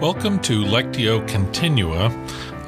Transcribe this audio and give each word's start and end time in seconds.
Welcome 0.00 0.40
to 0.40 0.62
Lectio 0.62 1.26
Continua, 1.26 2.08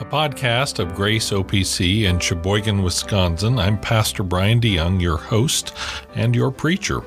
a 0.00 0.04
podcast 0.04 0.78
of 0.78 0.94
Grace 0.94 1.30
OPC 1.30 2.04
in 2.04 2.18
Sheboygan, 2.18 2.82
Wisconsin. 2.82 3.58
I'm 3.58 3.78
Pastor 3.78 4.22
Brian 4.22 4.62
DeYoung, 4.62 4.98
your 4.98 5.18
host 5.18 5.74
and 6.14 6.34
your 6.34 6.50
preacher. 6.50 7.02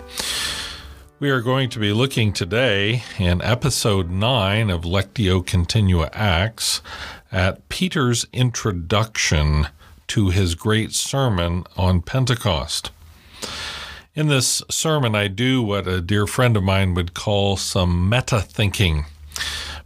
We 1.20 1.32
are 1.32 1.42
going 1.42 1.72
to 1.72 1.80
be 1.80 1.92
looking 1.92 2.34
today 2.34 3.02
in 3.18 3.42
episode 3.42 4.12
9 4.12 4.70
of 4.70 4.84
Lectio 4.84 5.44
Continua 5.44 6.12
Acts 6.14 6.84
at 7.32 7.68
Peter's 7.68 8.28
introduction 8.32 9.70
to 10.06 10.30
his 10.30 10.54
great 10.54 10.92
sermon 10.92 11.66
on 11.78 12.04
Pentecost. 12.04 12.92
In 14.14 14.28
this 14.28 14.62
sermon, 14.70 15.16
I 15.16 15.30
do 15.30 15.64
what 15.64 15.88
a 15.88 16.00
dear 16.00 16.28
friend 16.28 16.56
of 16.56 16.62
mine 16.62 16.94
would 16.94 17.16
call 17.16 17.58
some 17.58 18.08
meta 18.08 18.40
thinking. 18.40 19.06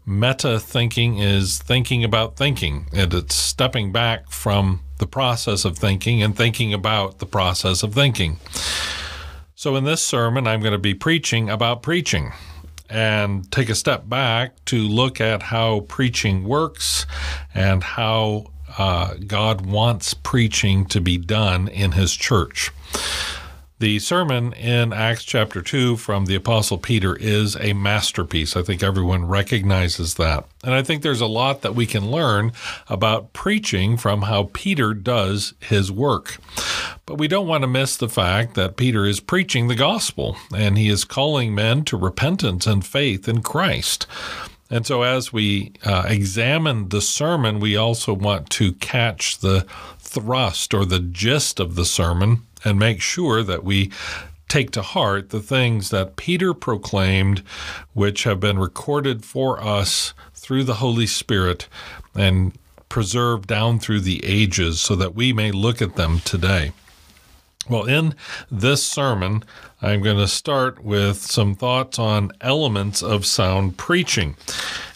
Meta 0.06 0.60
thinking 0.60 1.18
is 1.18 1.58
thinking 1.58 2.04
about 2.04 2.36
thinking, 2.36 2.88
and 2.94 3.14
it's 3.14 3.34
stepping 3.34 3.92
back 3.92 4.30
from 4.30 4.82
the 5.00 5.08
process 5.08 5.66
of 5.66 5.78
thinking 5.78 6.22
and 6.22 6.38
thinking 6.38 6.74
about 6.74 7.20
the 7.20 7.26
process 7.26 7.82
of 7.82 7.94
thinking. 7.94 8.38
So, 9.56 9.76
in 9.76 9.84
this 9.84 10.04
sermon, 10.04 10.46
I'm 10.46 10.60
going 10.60 10.74
to 10.74 10.78
be 10.78 10.94
preaching 10.94 11.50
about 11.50 11.82
preaching 11.82 12.34
and 12.88 13.52
take 13.52 13.70
a 13.70 13.76
step 13.76 14.08
back 14.08 14.64
to 14.66 14.78
look 14.78 15.20
at 15.20 15.42
how 15.44 15.82
preaching 15.82 16.44
works 16.44 17.08
and 17.54 17.84
how 17.84 18.52
uh, 18.78 19.16
God 19.26 19.66
wants 19.66 20.14
preaching 20.14 20.86
to 20.88 21.02
be 21.02 21.18
done 21.18 21.68
in 21.68 21.94
His 21.94 22.14
church. 22.14 22.72
The 23.78 24.00
sermon 24.00 24.54
in 24.54 24.94
Acts 24.94 25.26
chapter 25.26 25.62
2 25.62 25.98
from 25.98 26.28
the 26.28 26.36
Apostle 26.36 26.78
Peter 26.78 27.14
is 27.14 27.58
a 27.58 27.74
masterpiece. 27.74 28.56
I 28.56 28.62
think 28.62 28.82
everyone 28.82 29.28
recognizes 29.28 30.14
that. 30.14 30.46
And 30.64 30.74
I 30.74 30.82
think 30.82 31.02
there's 31.02 31.20
a 31.20 31.26
lot 31.26 31.62
that 31.62 31.76
we 31.76 31.86
can 31.86 32.10
learn 32.10 32.54
about 32.88 33.34
preaching 33.34 33.98
from 33.98 34.22
how 34.22 34.50
Peter 34.54 34.94
does 34.94 35.56
his 35.60 35.92
work. 35.92 36.38
But 37.06 37.18
we 37.18 37.28
don't 37.28 37.50
want 37.50 37.64
to 37.64 37.68
miss 37.68 37.98
the 37.98 38.08
fact 38.08 38.54
that 38.54 38.78
Peter 38.78 39.06
is 39.06 39.20
preaching 39.20 39.68
the 39.68 39.76
gospel 39.76 40.38
and 40.56 40.78
he 40.78 40.88
is 40.88 41.04
calling 41.04 41.54
men 41.54 41.84
to 41.84 41.98
repentance 41.98 42.66
and 42.66 42.86
faith 42.86 43.28
in 43.28 43.42
Christ. 43.42 44.08
And 44.70 44.86
so, 44.86 45.04
as 45.04 45.34
we 45.34 45.74
uh, 45.84 46.06
examine 46.08 46.90
the 46.90 47.02
sermon, 47.02 47.60
we 47.60 47.76
also 47.76 48.14
want 48.14 48.50
to 48.52 48.72
catch 48.72 49.40
the 49.40 49.66
thrust 50.00 50.74
or 50.74 50.86
the 50.86 51.00
gist 51.00 51.60
of 51.60 51.76
the 51.76 51.86
sermon 51.86 52.44
and 52.66 52.78
make 52.78 53.00
sure 53.00 53.44
that 53.44 53.64
we 53.64 53.92
take 54.50 54.72
to 54.72 54.82
heart 54.82 55.30
the 55.30 55.40
things 55.40 55.90
that 55.90 56.16
Peter 56.16 56.54
proclaimed, 56.54 57.40
which 57.94 58.24
have 58.24 58.40
been 58.40 58.60
recorded 58.60 59.24
for 59.24 59.62
us 59.62 60.14
through 60.34 60.64
the 60.64 60.76
Holy 60.76 61.08
Spirit 61.08 61.68
and 62.16 62.58
preserved 62.90 63.48
down 63.48 63.80
through 63.80 64.00
the 64.02 64.24
ages 64.24 64.80
so 64.80 64.96
that 64.96 65.16
we 65.16 65.34
may 65.34 65.52
look 65.52 65.82
at 65.82 65.96
them 65.96 66.20
today. 66.20 66.72
Well, 67.68 67.86
in 67.86 68.14
this 68.52 68.86
sermon, 68.86 69.44
I'm 69.82 70.02
going 70.04 70.18
to 70.18 70.28
start 70.28 70.84
with 70.84 71.18
some 71.18 71.56
thoughts 71.56 71.98
on 71.98 72.32
elements 72.42 73.02
of 73.02 73.26
sound 73.26 73.78
preaching. 73.78 74.36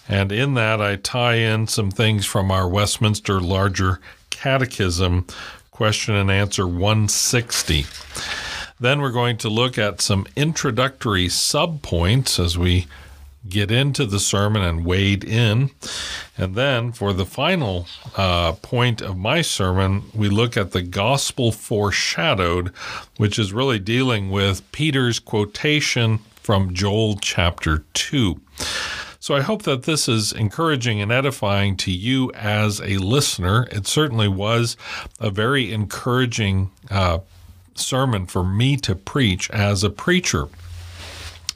And 0.08 0.32
in 0.32 0.54
that, 0.54 0.80
I 0.80 0.96
tie 0.96 1.36
in 1.36 1.68
some 1.68 1.92
things 1.92 2.26
from 2.26 2.52
our 2.52 2.68
Westminster 2.68 3.42
Larger 3.42 4.00
Catechism 4.30 5.26
question 5.80 6.14
and 6.14 6.30
answer 6.30 6.68
160. 6.68 7.86
Then 8.82 9.00
we're 9.00 9.14
going 9.14 9.38
to 9.38 9.48
look 9.48 9.78
at 9.78 10.02
some 10.02 10.28
introductory 10.36 11.28
subpoints 11.28 12.38
as 12.38 12.58
we 12.58 12.88
get 13.48 13.72
into 13.72 14.06
the 14.06 14.20
sermon 14.20 14.62
and 14.62 14.86
wade 14.86 15.24
in. 15.24 15.72
And 16.38 16.56
then 16.56 16.92
for 16.92 17.14
the 17.14 17.26
final 17.26 17.88
uh, 18.18 18.52
point 18.62 19.02
of 19.02 19.18
my 19.18 19.42
sermon, 19.42 20.04
we 20.14 20.28
look 20.28 20.58
at 20.58 20.72
the 20.72 20.82
gospel 20.82 21.54
foreshadowed, 21.54 22.74
which 23.16 23.40
is 23.40 23.54
really 23.54 23.80
dealing 23.80 24.32
with 24.32 24.70
Peter's 24.74 25.18
quotation 25.18 26.20
from 26.44 26.74
Joel 26.74 27.16
chapter 27.22 27.86
2. 27.94 28.38
So 29.30 29.36
I 29.36 29.42
hope 29.42 29.62
that 29.62 29.84
this 29.84 30.10
is 30.10 30.32
encouraging 30.32 31.00
and 31.02 31.12
edifying 31.12 31.78
to 31.78 31.92
you 31.92 32.32
as 32.32 32.82
a 32.82 32.98
listener. 32.98 33.68
It 33.72 33.86
certainly 33.86 34.28
was 34.28 34.76
a 35.20 35.30
very 35.30 35.72
encouraging 35.72 36.72
uh, 36.90 37.20
sermon 37.76 38.26
for 38.26 38.44
me 38.44 38.76
to 38.78 38.96
preach 38.96 39.48
as 39.52 39.84
a 39.84 39.92
preacher. 39.92 40.48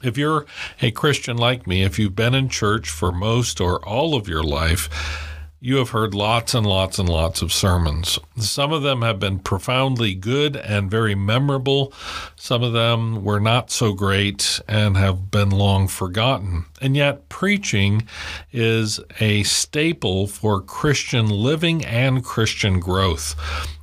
If 0.04 0.16
you're 0.16 0.46
a 0.80 0.92
Christian 0.92 1.36
like 1.36 1.66
me, 1.66 1.82
if 1.82 1.98
you've 1.98 2.14
been 2.14 2.32
in 2.32 2.48
church 2.48 2.88
for 2.88 3.10
most 3.10 3.60
or 3.60 3.84
all 3.84 4.14
of 4.14 4.28
your 4.28 4.44
life, 4.44 5.33
you 5.64 5.76
have 5.76 5.88
heard 5.88 6.12
lots 6.12 6.52
and 6.52 6.66
lots 6.66 6.98
and 6.98 7.08
lots 7.08 7.40
of 7.40 7.50
sermons. 7.50 8.18
Some 8.36 8.70
of 8.70 8.82
them 8.82 9.00
have 9.00 9.18
been 9.18 9.38
profoundly 9.38 10.14
good 10.14 10.56
and 10.56 10.90
very 10.90 11.14
memorable. 11.14 11.90
Some 12.36 12.62
of 12.62 12.74
them 12.74 13.24
were 13.24 13.40
not 13.40 13.70
so 13.70 13.94
great 13.94 14.60
and 14.68 14.98
have 14.98 15.30
been 15.30 15.48
long 15.48 15.88
forgotten. 15.88 16.66
And 16.82 16.94
yet, 16.94 17.30
preaching 17.30 18.06
is 18.52 19.00
a 19.20 19.42
staple 19.44 20.26
for 20.26 20.60
Christian 20.60 21.30
living 21.30 21.82
and 21.82 22.22
Christian 22.22 22.78
growth. 22.78 23.34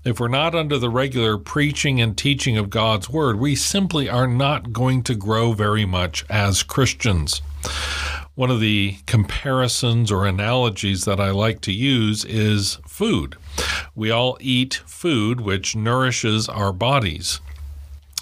If 0.06 0.19
we're 0.19 0.28
not 0.28 0.53
under 0.53 0.78
the 0.78 0.92
regular 0.92 1.40
preaching 1.40 2.00
and 2.00 2.16
teaching 2.16 2.58
of 2.58 2.69
God's 2.69 3.09
Word, 3.09 3.40
we 3.40 3.56
simply 3.56 4.08
are 4.08 4.28
not 4.28 4.72
going 4.72 5.02
to 5.02 5.16
grow 5.16 5.53
very 5.53 5.86
much 5.86 6.25
as 6.30 6.62
Christians. 6.62 7.42
One 8.36 8.50
of 8.50 8.62
the 8.62 8.96
comparisons 9.08 10.09
or 10.09 10.25
analogies 10.25 11.03
that 11.03 11.19
I 11.19 11.31
like 11.31 11.59
to 11.62 11.74
use 11.74 12.24
is 12.24 12.78
food. 12.88 13.36
We 13.94 14.09
all 14.09 14.38
eat 14.40 14.81
food 14.86 15.42
which 15.42 15.75
nourishes 15.75 16.47
our 16.47 16.72
bodies. 16.72 17.42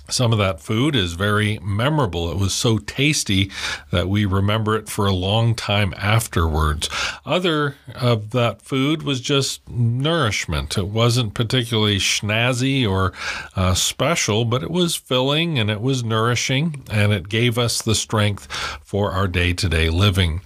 Some 0.09 0.31
of 0.31 0.39
that 0.39 0.59
food 0.59 0.95
is 0.95 1.13
very 1.13 1.59
memorable. 1.59 2.31
It 2.31 2.37
was 2.37 2.53
so 2.53 2.77
tasty 2.77 3.51
that 3.91 4.09
we 4.09 4.25
remember 4.25 4.75
it 4.75 4.89
for 4.89 5.05
a 5.05 5.13
long 5.13 5.55
time 5.55 5.93
afterwards. 5.97 6.89
Other 7.25 7.75
of 7.95 8.31
that 8.31 8.61
food 8.61 9.03
was 9.03 9.21
just 9.21 9.67
nourishment. 9.69 10.77
It 10.77 10.87
wasn't 10.87 11.33
particularly 11.33 11.97
snazzy 11.97 12.89
or 12.89 13.13
uh, 13.55 13.73
special, 13.73 14.45
but 14.45 14.63
it 14.63 14.71
was 14.71 14.95
filling 14.95 15.59
and 15.59 15.69
it 15.69 15.81
was 15.81 16.03
nourishing 16.03 16.83
and 16.91 17.11
it 17.11 17.29
gave 17.29 17.57
us 17.57 17.81
the 17.81 17.95
strength 17.95 18.51
for 18.83 19.11
our 19.11 19.27
day 19.27 19.53
to 19.53 19.69
day 19.69 19.89
living. 19.89 20.41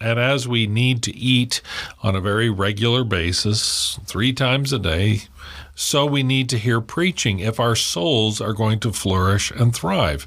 And 0.00 0.18
as 0.18 0.46
we 0.46 0.66
need 0.66 1.02
to 1.04 1.16
eat 1.16 1.62
on 2.02 2.14
a 2.14 2.20
very 2.20 2.50
regular 2.50 3.02
basis, 3.02 3.98
three 4.04 4.32
times 4.32 4.72
a 4.72 4.78
day, 4.78 5.22
so 5.76 6.06
we 6.06 6.22
need 6.22 6.48
to 6.48 6.58
hear 6.58 6.80
preaching 6.80 7.38
if 7.38 7.60
our 7.60 7.76
souls 7.76 8.40
are 8.40 8.54
going 8.54 8.80
to 8.80 8.92
flourish 8.92 9.50
and 9.52 9.74
thrive. 9.74 10.26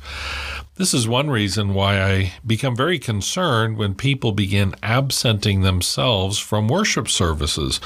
This 0.76 0.94
is 0.94 1.10
one 1.10 1.30
reason 1.30 1.74
why 1.74 2.02
I 2.02 2.34
become 2.48 2.76
very 2.76 3.00
concerned 3.00 3.76
when 3.76 3.96
people 3.96 4.32
begin 4.32 4.76
absenting 4.82 5.62
themselves 5.62 6.40
from 6.40 6.70
worship 6.70 7.10
services 7.10 7.78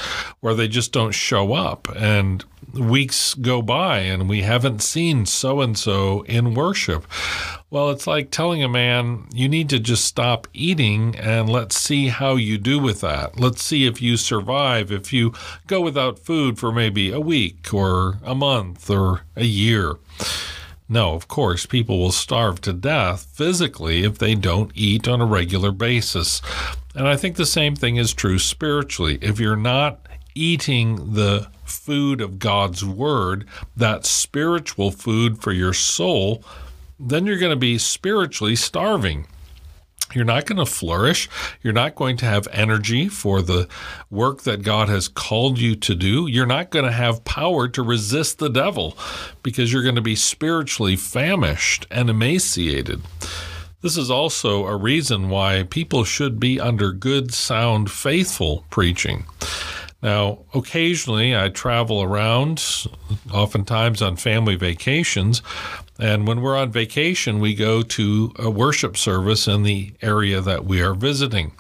where 0.42 0.54
they 0.54 0.68
just 0.68 0.92
don't 0.92 1.14
show 1.14 1.54
up 1.54 1.88
and 1.96 2.46
weeks 2.74 3.36
go 3.36 3.62
by 3.62 4.00
and 4.00 4.28
we 4.28 4.42
haven't 4.42 4.82
seen 4.82 5.26
so 5.26 5.62
and 5.62 5.78
so 5.78 6.22
in 6.24 6.54
worship. 6.54 7.06
Well, 7.70 7.90
it's 7.92 8.08
like 8.08 8.32
telling 8.32 8.64
a 8.64 8.70
man, 8.70 9.28
you 9.34 9.48
need 9.48 9.70
to 9.70 9.80
just 9.80 10.06
stop 10.06 10.48
eating 10.54 11.16
and 11.16 11.50
let's 11.50 11.80
see 11.80 12.08
how 12.08 12.36
you 12.36 12.58
do 12.58 12.80
with 12.80 13.02
that. 13.02 13.40
Let's 13.40 13.64
see 13.64 13.86
if 13.86 14.02
you 14.02 14.18
survive, 14.18 14.92
if 14.92 15.14
you 15.14 15.34
go 15.68 15.82
without 15.82 16.20
food 16.20 16.60
for 16.60 16.72
maybe 16.72 17.12
a 17.12 17.20
week 17.20 17.74
or 17.74 18.20
a 18.24 18.36
month 18.36 18.90
or 18.90 19.22
a 19.36 19.46
year. 19.46 19.96
No, 20.90 21.14
of 21.14 21.28
course, 21.28 21.66
people 21.66 21.98
will 21.98 22.12
starve 22.12 22.62
to 22.62 22.74
death 22.74 23.28
physically 23.34 24.04
if 24.04 24.18
they 24.18 24.36
don't 24.36 24.72
eat 24.76 25.08
on 25.08 25.22
a 25.22 25.26
regular 25.26 25.72
basis. 25.72 26.42
And 26.96 27.08
I 27.08 27.16
think 27.16 27.36
the 27.36 27.46
same 27.46 27.76
thing 27.76 27.96
is 27.96 28.14
true 28.14 28.38
spiritually. 28.38 29.18
If 29.22 29.40
you're 29.40 29.56
not 29.56 30.08
eating 30.36 31.14
the 31.14 31.48
food 31.74 32.22
of 32.22 32.40
God's 32.40 32.86
Word, 32.86 33.46
that 33.76 34.06
spiritual 34.06 34.92
food 34.92 35.42
for 35.42 35.52
your 35.52 35.74
soul, 35.74 36.44
then 37.00 37.26
you're 37.26 37.40
going 37.40 37.50
to 37.50 37.56
be 37.56 37.78
spiritually 37.78 38.56
starving. 38.56 39.28
You're 40.14 40.26
not 40.26 40.46
going 40.46 40.60
to 40.60 40.66
flourish. 40.66 41.28
You're 41.62 41.74
not 41.74 41.96
going 41.96 42.18
to 42.18 42.26
have 42.26 42.48
energy 42.52 43.08
for 43.08 43.42
the 43.42 43.68
work 44.12 44.44
that 44.44 44.62
God 44.62 44.90
has 44.90 45.08
called 45.08 45.58
you 45.58 45.76
to 45.78 45.96
do. 45.96 46.28
You're 46.28 46.46
not 46.46 46.70
going 46.70 46.86
to 46.86 46.92
have 46.92 47.26
power 47.26 47.68
to 47.70 47.82
resist 47.82 48.38
the 48.38 48.50
devil 48.50 48.98
because 49.42 49.74
you're 49.74 49.84
going 49.84 49.96
to 49.96 50.02
be 50.02 50.16
spiritually 50.16 50.96
famished 50.96 51.88
and 51.90 52.10
emaciated. 52.10 53.02
This 53.82 53.98
is 53.98 54.10
also 54.10 54.66
a 54.66 54.78
reason 54.78 55.30
why 55.30 55.64
people 55.64 56.06
should 56.06 56.40
be 56.40 56.60
under 56.60 56.94
good, 56.94 57.34
sound, 57.34 57.92
faithful 57.92 58.66
preaching. 58.70 59.26
Now, 60.04 60.40
occasionally 60.54 61.36
I 61.36 61.48
travel 61.48 62.04
around, 62.04 62.62
oftentimes 63.34 64.02
on 64.02 64.18
family 64.18 64.56
vacations, 64.56 65.42
and 65.98 66.28
when 66.28 66.42
we're 66.42 66.58
on 66.58 66.72
vacation, 66.72 67.40
we 67.40 67.56
go 67.56 67.82
to 67.84 68.34
a 68.38 68.50
worship 68.50 68.98
service 68.98 69.48
in 69.48 69.64
the 69.64 69.94
area 70.02 70.42
that 70.42 70.66
we 70.66 70.82
are 70.82 70.94
visiting. 70.94 71.54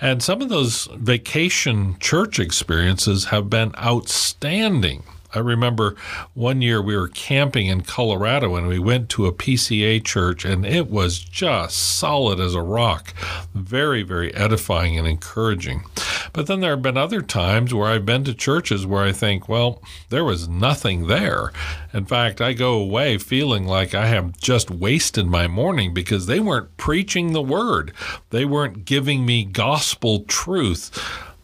And 0.00 0.20
some 0.20 0.42
of 0.42 0.48
those 0.48 0.86
vacation 0.96 1.96
church 2.00 2.40
experiences 2.40 3.26
have 3.26 3.48
been 3.48 3.72
outstanding. 3.78 5.04
I 5.34 5.38
remember 5.38 5.96
one 6.34 6.60
year 6.60 6.82
we 6.82 6.96
were 6.96 7.08
camping 7.08 7.66
in 7.66 7.82
Colorado 7.82 8.56
and 8.56 8.66
we 8.66 8.78
went 8.78 9.08
to 9.10 9.26
a 9.26 9.32
PCA 9.32 10.04
church 10.04 10.44
and 10.44 10.66
it 10.66 10.90
was 10.90 11.18
just 11.18 11.78
solid 11.78 12.40
as 12.40 12.54
a 12.54 12.62
rock. 12.62 13.14
Very, 13.54 14.02
very 14.02 14.34
edifying 14.34 14.98
and 14.98 15.06
encouraging. 15.06 15.84
But 16.32 16.46
then 16.46 16.60
there 16.60 16.70
have 16.70 16.82
been 16.82 16.96
other 16.96 17.22
times 17.22 17.72
where 17.72 17.88
I've 17.88 18.06
been 18.06 18.24
to 18.24 18.34
churches 18.34 18.86
where 18.86 19.04
I 19.04 19.12
think, 19.12 19.48
well, 19.48 19.82
there 20.08 20.24
was 20.24 20.48
nothing 20.48 21.06
there. 21.06 21.52
In 21.92 22.04
fact, 22.04 22.40
I 22.40 22.52
go 22.52 22.74
away 22.74 23.18
feeling 23.18 23.66
like 23.66 23.94
I 23.94 24.06
have 24.06 24.38
just 24.38 24.70
wasted 24.70 25.26
my 25.26 25.48
morning 25.48 25.92
because 25.92 26.26
they 26.26 26.40
weren't 26.40 26.76
preaching 26.76 27.32
the 27.32 27.42
word, 27.42 27.92
they 28.30 28.44
weren't 28.44 28.84
giving 28.84 29.26
me 29.26 29.44
gospel 29.44 30.24
truth 30.24 30.90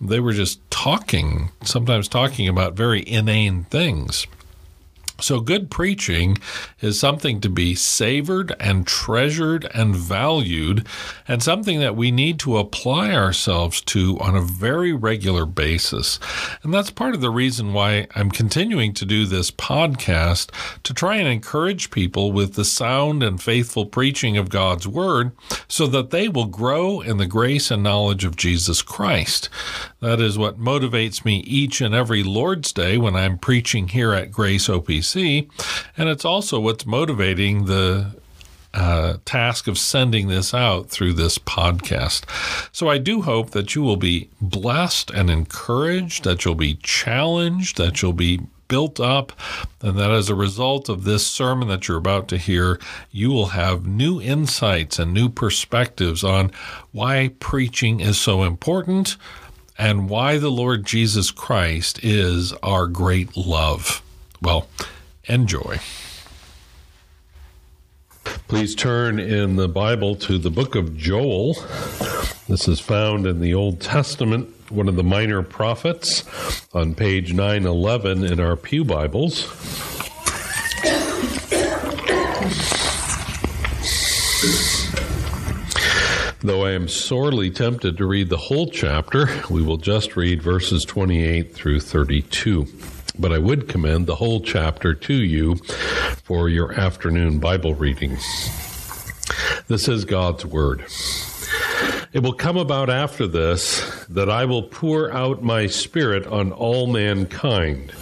they 0.01 0.21
were 0.21 0.33
just 0.33 0.61
talking, 0.71 1.51
sometimes 1.63 2.09
talking 2.09 2.49
about 2.49 2.75
very 2.75 3.07
inane 3.07 3.65
things. 3.65 4.27
So, 5.21 5.41
good 5.41 5.71
preaching 5.71 6.37
is 6.81 7.01
something 7.01 7.41
to 7.41 7.49
be 7.49 7.75
savored 7.75 8.55
and 8.61 8.87
treasured 8.87 9.67
and 9.73 9.97
valued, 9.97 10.87
and 11.27 11.43
something 11.43 11.81
that 11.81 11.97
we 11.97 12.11
need 12.11 12.39
to 12.41 12.59
apply 12.59 13.13
ourselves 13.13 13.81
to 13.83 14.19
on 14.21 14.37
a 14.37 14.43
very 14.43 14.93
regular 14.93 15.47
basis. 15.47 16.21
And 16.63 16.73
that's 16.73 16.91
part 16.91 17.15
of 17.15 17.23
the 17.23 17.31
reason 17.31 17.73
why 17.73 18.09
I'm 18.15 18.31
continuing 18.31 18.93
to 18.95 19.07
do 19.07 19.25
this 19.25 19.51
podcast 19.51 20.51
to 20.83 20.93
try 20.93 21.17
and 21.17 21.29
encourage 21.29 21.91
people 21.91 22.31
with 22.31 22.55
the 22.55 22.65
sound 22.65 23.23
and 23.23 23.43
faithful 23.43 23.87
preaching 23.87 24.37
of 24.37 24.51
God's 24.51 24.87
Word 24.87 25.33
so 25.67 25.87
that 25.87 26.11
they 26.11 26.29
will 26.29 26.47
grow 26.47 27.01
in 27.01 27.17
the 27.17 27.27
grace 27.27 27.71
and 27.71 27.83
knowledge 27.83 28.25
of 28.25 28.37
Jesus 28.37 28.83
Christ. 28.83 29.49
That 30.01 30.21
is 30.21 30.37
what 30.37 30.61
motivates 30.61 31.25
me 31.25 31.39
each 31.39 31.81
and 31.81 31.95
every 31.95 32.23
Lord's 32.23 32.71
Day 32.73 32.99
when 32.99 33.17
I'm 33.17 33.39
preaching 33.39 33.89
here 33.89 34.13
at 34.13 34.31
Grace 34.31 34.69
OPC. 34.69 35.06
And 35.97 36.09
it's 36.09 36.25
also 36.25 36.59
what's 36.61 36.87
motivating 36.87 37.67
the 37.67 38.17
uh, 38.75 39.17
task 39.25 39.69
of 39.69 39.79
sending 39.79 40.29
this 40.29 40.53
out 40.53 40.91
through 40.91 41.15
this 41.15 41.39
podcast. 41.39 42.25
So 42.73 42.89
I 42.89 42.99
do 42.99 43.23
hope 43.23 43.51
that 43.51 43.75
you 43.75 43.83
will 43.83 43.97
be 43.97 44.29
blessed 44.41 45.11
and 45.11 45.31
encouraged, 45.31 46.25
that 46.25 46.45
you'll 46.45 46.55
be 46.55 46.75
challenged, 46.83 47.79
that 47.79 48.03
you'll 48.03 48.13
be 48.13 48.41
built 48.69 49.01
up, 49.01 49.33
and 49.81 49.99
that 49.99 50.11
as 50.11 50.29
a 50.29 50.35
result 50.35 50.89
of 50.89 51.05
this 51.05 51.27
sermon 51.27 51.69
that 51.69 51.89
you're 51.89 51.97
about 51.97 52.29
to 52.29 52.37
hear, 52.37 52.79
you 53.11 53.31
will 53.31 53.47
have 53.47 53.87
new 53.87 54.21
insights 54.21 54.99
and 54.99 55.15
new 55.15 55.29
perspectives 55.29 56.23
on 56.23 56.51
why 56.93 57.31
preaching 57.41 58.01
is 58.01 58.19
so 58.19 58.43
important 58.43 59.17
and 59.79 60.09
why 60.09 60.39
the 60.39 60.51
Lord 60.51 60.85
Jesus 60.85 61.31
Christ 61.31 62.01
is 62.03 62.53
our 62.63 62.87
great 62.87 63.37
love. 63.37 64.03
Well, 64.43 64.69
enjoy. 65.27 65.79
Please 68.49 68.75
turn 68.75 69.19
in 69.19 69.57
the 69.57 69.69
Bible 69.69 70.15
to 70.17 70.39
the 70.39 70.51
book 70.51 70.75
of 70.75 70.97
Joel. 70.97 71.55
This 72.49 72.69
is 72.69 72.79
found 72.79 73.27
in 73.27 73.41
the 73.41 73.55
Old 73.55 73.81
Testament, 73.81 74.49
one 74.71 74.89
of 74.89 74.95
the 74.95 75.03
minor 75.03 75.43
prophets, 75.43 76.23
on 76.73 76.95
page 76.95 77.33
911 77.33 78.25
in 78.25 78.39
our 78.39 78.57
Pew 78.57 78.85
Bibles. 78.85 79.47
Though 86.41 86.65
I 86.65 86.73
am 86.73 86.87
sorely 86.87 87.51
tempted 87.51 87.97
to 87.97 88.07
read 88.07 88.29
the 88.29 88.37
whole 88.37 88.71
chapter, 88.71 89.29
we 89.51 89.63
will 89.63 89.79
just 89.79 90.15
read 90.15 90.41
verses 90.41 90.85
28 90.85 91.53
through 91.53 91.81
32. 91.81 92.69
But 93.19 93.33
I 93.33 93.39
would 93.39 93.69
commend 93.69 94.07
the 94.07 94.17
whole 94.17 94.41
chapter 94.41 94.95
to 94.95 95.15
you 95.15 95.57
for 96.25 96.49
your 96.49 96.73
afternoon 96.73 97.39
Bible 97.39 97.75
reading. 97.75 98.19
This 99.69 99.89
is 99.89 100.05
God's 100.05 100.45
Word. 100.45 100.85
It 102.13 102.23
will 102.23 102.33
come 102.33 102.57
about 102.57 102.89
after 102.89 103.27
this 103.27 104.07
that 104.09 104.31
I 104.31 104.45
will 104.45 104.63
pour 104.63 105.13
out 105.13 105.43
my 105.43 105.67
Spirit 105.67 106.27
on 106.27 106.53
all 106.53 106.87
mankind 106.87 107.93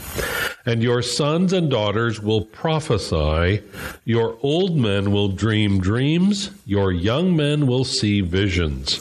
and 0.66 0.82
your 0.82 1.02
sons 1.02 1.52
and 1.52 1.70
daughters 1.70 2.20
will 2.20 2.42
prophesy, 2.42 3.62
your 4.04 4.38
old 4.42 4.76
men 4.76 5.12
will 5.12 5.28
dream 5.28 5.80
dreams, 5.80 6.50
your 6.64 6.90
young 6.90 7.36
men 7.36 7.66
will 7.66 7.84
see 7.84 8.20
visions. 8.20 8.96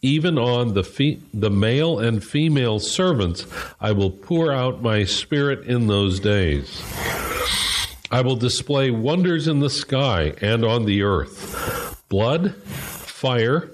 Even 0.00 0.38
on 0.38 0.74
the, 0.74 0.84
fe- 0.84 1.18
the 1.34 1.50
male 1.50 1.98
and 1.98 2.22
female 2.22 2.78
servants, 2.78 3.46
I 3.80 3.92
will 3.92 4.10
pour 4.10 4.52
out 4.52 4.80
my 4.80 5.04
spirit 5.04 5.66
in 5.66 5.88
those 5.88 6.20
days. 6.20 6.82
I 8.10 8.20
will 8.20 8.36
display 8.36 8.90
wonders 8.90 9.48
in 9.48 9.58
the 9.58 9.68
sky 9.68 10.34
and 10.40 10.64
on 10.64 10.84
the 10.84 11.02
earth 11.02 12.04
blood, 12.08 12.54
fire, 12.64 13.70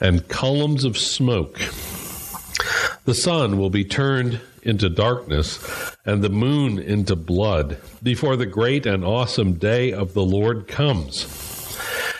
and 0.00 0.26
columns 0.28 0.84
of 0.84 0.96
smoke. 0.98 1.58
The 3.04 3.14
sun 3.14 3.58
will 3.58 3.70
be 3.70 3.84
turned 3.84 4.40
into 4.62 4.88
darkness 4.88 5.94
and 6.04 6.24
the 6.24 6.28
moon 6.28 6.78
into 6.78 7.14
blood 7.14 7.76
before 8.02 8.36
the 8.36 8.46
great 8.46 8.86
and 8.86 9.04
awesome 9.04 9.52
day 9.54 9.92
of 9.92 10.14
the 10.14 10.24
Lord 10.24 10.66
comes. 10.66 11.45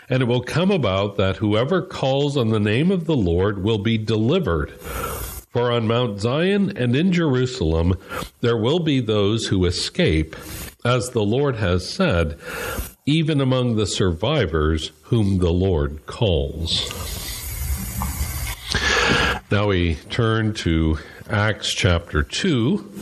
And 0.08 0.22
it 0.22 0.26
will 0.26 0.42
come 0.42 0.70
about 0.70 1.16
that 1.16 1.36
whoever 1.36 1.82
calls 1.82 2.36
on 2.36 2.50
the 2.50 2.60
name 2.60 2.90
of 2.90 3.06
the 3.06 3.16
Lord 3.16 3.62
will 3.62 3.78
be 3.78 3.98
delivered. 3.98 4.70
For 5.50 5.72
on 5.72 5.88
Mount 5.88 6.20
Zion 6.20 6.76
and 6.76 6.94
in 6.94 7.12
Jerusalem 7.12 7.98
there 8.40 8.56
will 8.56 8.78
be 8.78 9.00
those 9.00 9.48
who 9.48 9.64
escape, 9.64 10.36
as 10.84 11.10
the 11.10 11.24
Lord 11.24 11.56
has 11.56 11.88
said, 11.88 12.38
even 13.04 13.40
among 13.40 13.76
the 13.76 13.86
survivors 13.86 14.92
whom 15.04 15.38
the 15.38 15.52
Lord 15.52 16.06
calls. 16.06 16.92
Now 19.50 19.68
we 19.68 19.96
turn 20.10 20.54
to 20.54 20.98
Acts 21.30 21.72
chapter 21.72 22.22
2. 22.22 22.92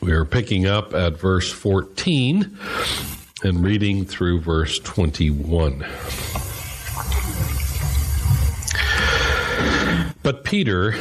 We 0.00 0.12
are 0.12 0.24
picking 0.24 0.66
up 0.66 0.92
at 0.92 1.18
verse 1.18 1.52
14 1.52 2.56
and 3.42 3.62
reading 3.62 4.04
through 4.04 4.40
verse 4.40 4.78
21. 4.80 5.84
But 10.22 10.44
Peter, 10.44 10.94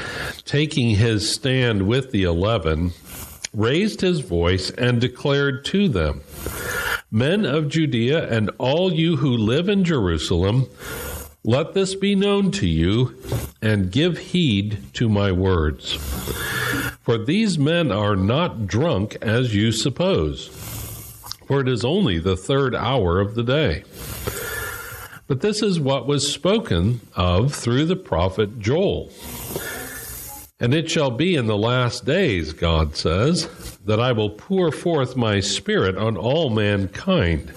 taking 0.46 0.92
his 0.92 1.30
stand 1.30 1.88
with 1.88 2.12
the 2.12 2.24
eleven, 2.24 2.92
raised 3.54 4.02
his 4.02 4.20
voice 4.20 4.70
and 4.72 5.02
declared 5.02 5.66
to 5.66 5.90
them, 5.90 6.22
Men 7.10 7.46
of 7.46 7.70
Judea 7.70 8.30
and 8.30 8.52
all 8.58 8.94
you 8.94 9.18
who 9.18 9.36
live 9.36 9.70
in 9.70 9.84
Jerusalem, 9.84 10.70
let 11.44 11.74
this 11.74 11.96
be 11.96 12.16
known 12.16 12.52
to 12.52 12.68
you, 12.68 13.16
and 13.62 13.92
give 13.92 14.18
heed 14.18 14.80
to 14.94 15.10
my 15.10 15.32
words. 15.32 15.94
For 17.02 17.18
these 17.18 17.58
men 17.58 17.92
are 17.92 18.18
not 18.18 18.68
drunk 18.68 19.18
as 19.22 19.56
you 19.56 19.72
suppose, 19.72 20.50
for 21.48 21.62
it 21.62 21.68
is 21.68 21.84
only 21.84 22.20
the 22.20 22.38
third 22.38 22.76
hour 22.76 23.20
of 23.20 23.36
the 23.36 23.44
day. 23.44 23.84
But 25.26 25.42
this 25.42 25.62
is 25.62 25.80
what 25.80 26.06
was 26.06 26.32
spoken 26.32 27.02
of 27.16 27.54
through 27.54 27.86
the 27.86 27.96
prophet 27.96 28.60
Joel. 28.60 29.12
And 30.60 30.74
it 30.74 30.90
shall 30.90 31.12
be 31.12 31.36
in 31.36 31.48
the 31.48 31.58
last 31.58 32.06
days, 32.06 32.54
God 32.54 32.96
says, 32.96 33.48
that 33.86 34.00
I 34.00 34.12
will 34.12 34.32
pour 34.32 34.72
forth 34.72 35.16
my 35.16 35.40
spirit 35.40 35.98
on 35.98 36.18
all 36.18 36.50
mankind 36.50 37.52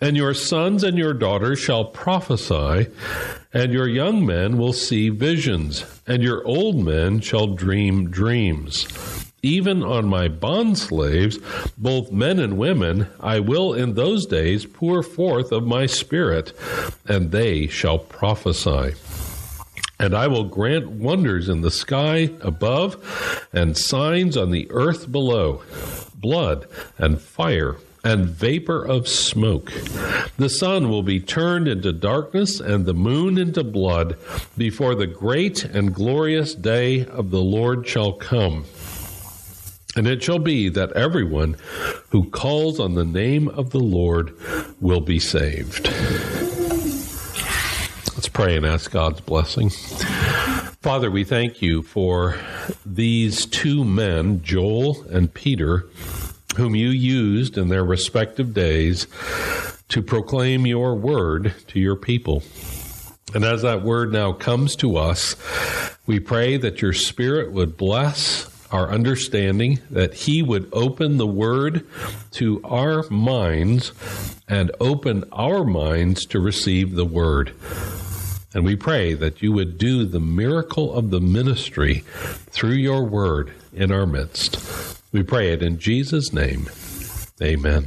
and 0.00 0.16
your 0.16 0.34
sons 0.34 0.84
and 0.84 0.98
your 0.98 1.14
daughters 1.14 1.58
shall 1.58 1.84
prophesy, 1.84 2.88
and 3.52 3.72
your 3.72 3.88
young 3.88 4.26
men 4.26 4.58
will 4.58 4.72
see 4.72 5.08
visions, 5.08 5.84
and 6.06 6.22
your 6.22 6.46
old 6.46 6.76
men 6.76 7.20
shall 7.20 7.46
dream 7.46 8.10
dreams. 8.10 8.86
Even 9.42 9.82
on 9.82 10.06
my 10.06 10.28
bond 10.28 10.78
slaves, 10.78 11.38
both 11.76 12.10
men 12.10 12.38
and 12.38 12.58
women, 12.58 13.08
I 13.20 13.40
will 13.40 13.74
in 13.74 13.94
those 13.94 14.26
days 14.26 14.64
pour 14.66 15.02
forth 15.02 15.52
of 15.52 15.66
my 15.66 15.86
spirit, 15.86 16.52
and 17.06 17.30
they 17.30 17.66
shall 17.66 17.98
prophesy. 17.98 18.94
And 19.98 20.14
I 20.14 20.26
will 20.26 20.44
grant 20.44 20.88
wonders 20.90 21.48
in 21.48 21.60
the 21.60 21.70
sky 21.70 22.30
above 22.40 23.48
and 23.52 23.76
signs 23.76 24.36
on 24.36 24.50
the 24.50 24.66
earth 24.70 25.10
below 25.10 25.62
blood 26.14 26.66
and 26.98 27.20
fire 27.20 27.76
and 28.06 28.26
vapor 28.26 28.84
of 28.84 29.08
smoke. 29.08 29.72
The 30.36 30.48
sun 30.48 30.88
will 30.88 31.02
be 31.02 31.18
turned 31.18 31.66
into 31.66 31.92
darkness 31.92 32.60
and 32.60 32.86
the 32.86 32.94
moon 32.94 33.36
into 33.36 33.64
blood 33.64 34.16
before 34.56 34.94
the 34.94 35.08
great 35.08 35.64
and 35.64 35.94
glorious 35.94 36.54
day 36.54 37.04
of 37.04 37.30
the 37.30 37.40
Lord 37.42 37.88
shall 37.88 38.12
come. 38.12 38.64
And 39.96 40.06
it 40.06 40.22
shall 40.22 40.38
be 40.38 40.68
that 40.68 40.92
everyone 40.92 41.56
who 42.10 42.30
calls 42.30 42.78
on 42.78 42.94
the 42.94 43.04
name 43.04 43.48
of 43.48 43.70
the 43.70 43.80
Lord 43.80 44.32
will 44.80 45.00
be 45.00 45.18
saved 45.18 45.88
Let's 48.16 48.28
pray 48.28 48.56
and 48.56 48.64
ask 48.64 48.90
God's 48.90 49.20
blessing. 49.20 49.68
Father, 50.80 51.10
we 51.10 51.22
thank 51.22 51.60
you 51.60 51.82
for 51.82 52.40
these 52.86 53.44
two 53.44 53.84
men, 53.84 54.42
Joel 54.42 55.02
and 55.10 55.32
Peter, 55.32 55.84
whom 56.56 56.74
you 56.74 56.88
used 56.88 57.58
in 57.58 57.68
their 57.68 57.84
respective 57.84 58.54
days 58.54 59.06
to 59.90 60.00
proclaim 60.02 60.66
your 60.66 60.94
word 60.94 61.54
to 61.68 61.78
your 61.78 61.94
people. 61.94 62.42
And 63.34 63.44
as 63.44 63.60
that 63.60 63.82
word 63.82 64.12
now 64.12 64.32
comes 64.32 64.76
to 64.76 64.96
us, 64.96 65.36
we 66.06 66.18
pray 66.18 66.56
that 66.56 66.80
your 66.80 66.94
Spirit 66.94 67.52
would 67.52 67.76
bless 67.76 68.46
our 68.70 68.90
understanding, 68.90 69.80
that 69.90 70.14
He 70.14 70.42
would 70.42 70.68
open 70.72 71.16
the 71.16 71.26
Word 71.26 71.86
to 72.32 72.60
our 72.64 73.08
minds 73.10 73.92
and 74.48 74.70
open 74.80 75.24
our 75.32 75.64
minds 75.64 76.26
to 76.26 76.40
receive 76.40 76.94
the 76.94 77.04
Word. 77.04 77.54
And 78.54 78.64
we 78.64 78.76
pray 78.76 79.14
that 79.14 79.42
you 79.42 79.52
would 79.52 79.76
do 79.76 80.04
the 80.04 80.20
miracle 80.20 80.94
of 80.94 81.10
the 81.10 81.20
ministry 81.20 82.04
through 82.50 82.70
your 82.70 83.04
Word 83.04 83.52
in 83.72 83.92
our 83.92 84.06
midst. 84.06 84.58
We 85.12 85.22
pray 85.22 85.52
it 85.52 85.62
in 85.62 85.78
Jesus' 85.78 86.32
name. 86.32 86.68
Amen. 87.42 87.86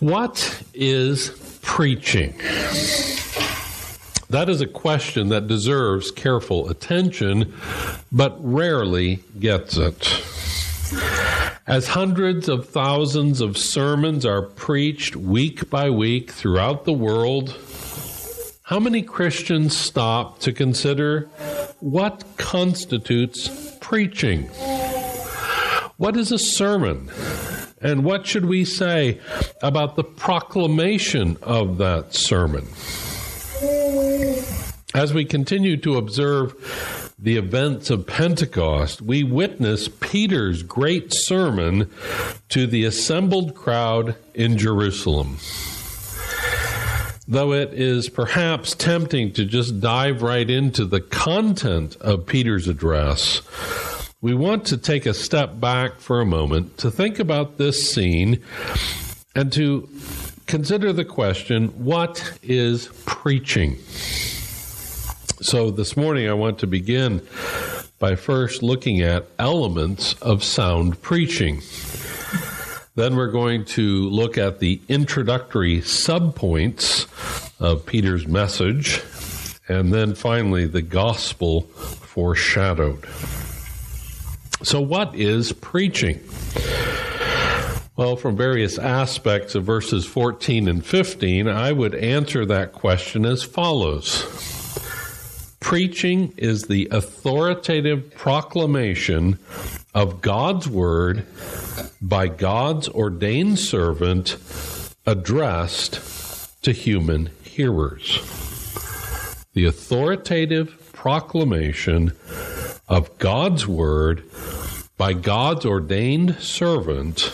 What 0.00 0.62
is 0.74 1.30
preaching? 1.62 2.34
That 4.34 4.48
is 4.48 4.60
a 4.60 4.66
question 4.66 5.28
that 5.28 5.46
deserves 5.46 6.10
careful 6.10 6.68
attention, 6.68 7.54
but 8.10 8.36
rarely 8.40 9.20
gets 9.38 9.76
it. 9.76 10.08
As 11.68 11.86
hundreds 11.86 12.48
of 12.48 12.68
thousands 12.68 13.40
of 13.40 13.56
sermons 13.56 14.26
are 14.26 14.42
preached 14.42 15.14
week 15.14 15.70
by 15.70 15.88
week 15.88 16.32
throughout 16.32 16.84
the 16.84 16.92
world, 16.92 17.56
how 18.64 18.80
many 18.80 19.02
Christians 19.02 19.76
stop 19.76 20.40
to 20.40 20.52
consider 20.52 21.28
what 21.78 22.24
constitutes 22.36 23.76
preaching? 23.80 24.46
What 25.96 26.16
is 26.16 26.32
a 26.32 26.40
sermon? 26.40 27.08
And 27.80 28.04
what 28.04 28.26
should 28.26 28.46
we 28.46 28.64
say 28.64 29.20
about 29.62 29.94
the 29.94 30.02
proclamation 30.02 31.36
of 31.40 31.78
that 31.78 32.14
sermon? 32.14 32.66
As 34.94 35.12
we 35.12 35.24
continue 35.24 35.76
to 35.78 35.96
observe 35.96 37.12
the 37.18 37.36
events 37.36 37.90
of 37.90 38.06
Pentecost, 38.06 39.02
we 39.02 39.24
witness 39.24 39.88
Peter's 39.88 40.62
great 40.62 41.12
sermon 41.12 41.90
to 42.50 42.68
the 42.68 42.84
assembled 42.84 43.56
crowd 43.56 44.14
in 44.34 44.56
Jerusalem. 44.56 45.38
Though 47.26 47.52
it 47.52 47.74
is 47.74 48.08
perhaps 48.08 48.76
tempting 48.76 49.32
to 49.32 49.44
just 49.44 49.80
dive 49.80 50.22
right 50.22 50.48
into 50.48 50.84
the 50.84 51.00
content 51.00 51.96
of 51.96 52.26
Peter's 52.26 52.68
address, 52.68 53.42
we 54.20 54.32
want 54.32 54.64
to 54.66 54.76
take 54.76 55.06
a 55.06 55.14
step 55.14 55.58
back 55.58 55.98
for 55.98 56.20
a 56.20 56.26
moment 56.26 56.78
to 56.78 56.90
think 56.92 57.18
about 57.18 57.58
this 57.58 57.90
scene 57.90 58.40
and 59.34 59.52
to 59.54 59.88
consider 60.46 60.92
the 60.92 61.04
question 61.04 61.68
what 61.84 62.38
is 62.44 62.90
preaching? 63.06 63.76
So 65.44 65.70
this 65.70 65.94
morning 65.94 66.26
I 66.26 66.32
want 66.32 66.60
to 66.60 66.66
begin 66.66 67.20
by 67.98 68.14
first 68.14 68.62
looking 68.62 69.02
at 69.02 69.26
elements 69.38 70.14
of 70.22 70.42
sound 70.42 71.02
preaching. 71.02 71.60
Then 72.94 73.14
we're 73.14 73.30
going 73.30 73.66
to 73.66 74.08
look 74.08 74.38
at 74.38 74.60
the 74.60 74.80
introductory 74.88 75.80
subpoints 75.80 77.10
of 77.60 77.84
Peter's 77.84 78.26
message. 78.26 79.02
And 79.68 79.92
then 79.92 80.14
finally, 80.14 80.64
the 80.64 80.80
gospel 80.80 81.60
foreshadowed. 81.60 83.04
So, 84.62 84.80
what 84.80 85.14
is 85.14 85.52
preaching? 85.52 86.20
Well, 87.96 88.16
from 88.16 88.34
various 88.34 88.78
aspects 88.78 89.54
of 89.54 89.64
verses 89.64 90.06
14 90.06 90.68
and 90.68 90.84
15, 90.84 91.48
I 91.48 91.70
would 91.70 91.94
answer 91.94 92.46
that 92.46 92.72
question 92.72 93.26
as 93.26 93.42
follows 93.42 94.53
Preaching 95.64 96.34
is 96.36 96.64
the 96.64 96.88
authoritative 96.90 98.14
proclamation 98.14 99.38
of 99.94 100.20
God's 100.20 100.68
word 100.68 101.24
by 102.02 102.28
God's 102.28 102.86
ordained 102.90 103.58
servant 103.58 104.36
addressed 105.06 106.62
to 106.64 106.72
human 106.72 107.30
hearers. 107.42 108.18
The 109.54 109.64
authoritative 109.64 110.92
proclamation 110.92 112.12
of 112.86 113.16
God's 113.16 113.66
word 113.66 114.22
by 114.98 115.14
God's 115.14 115.64
ordained 115.64 116.38
servant 116.40 117.32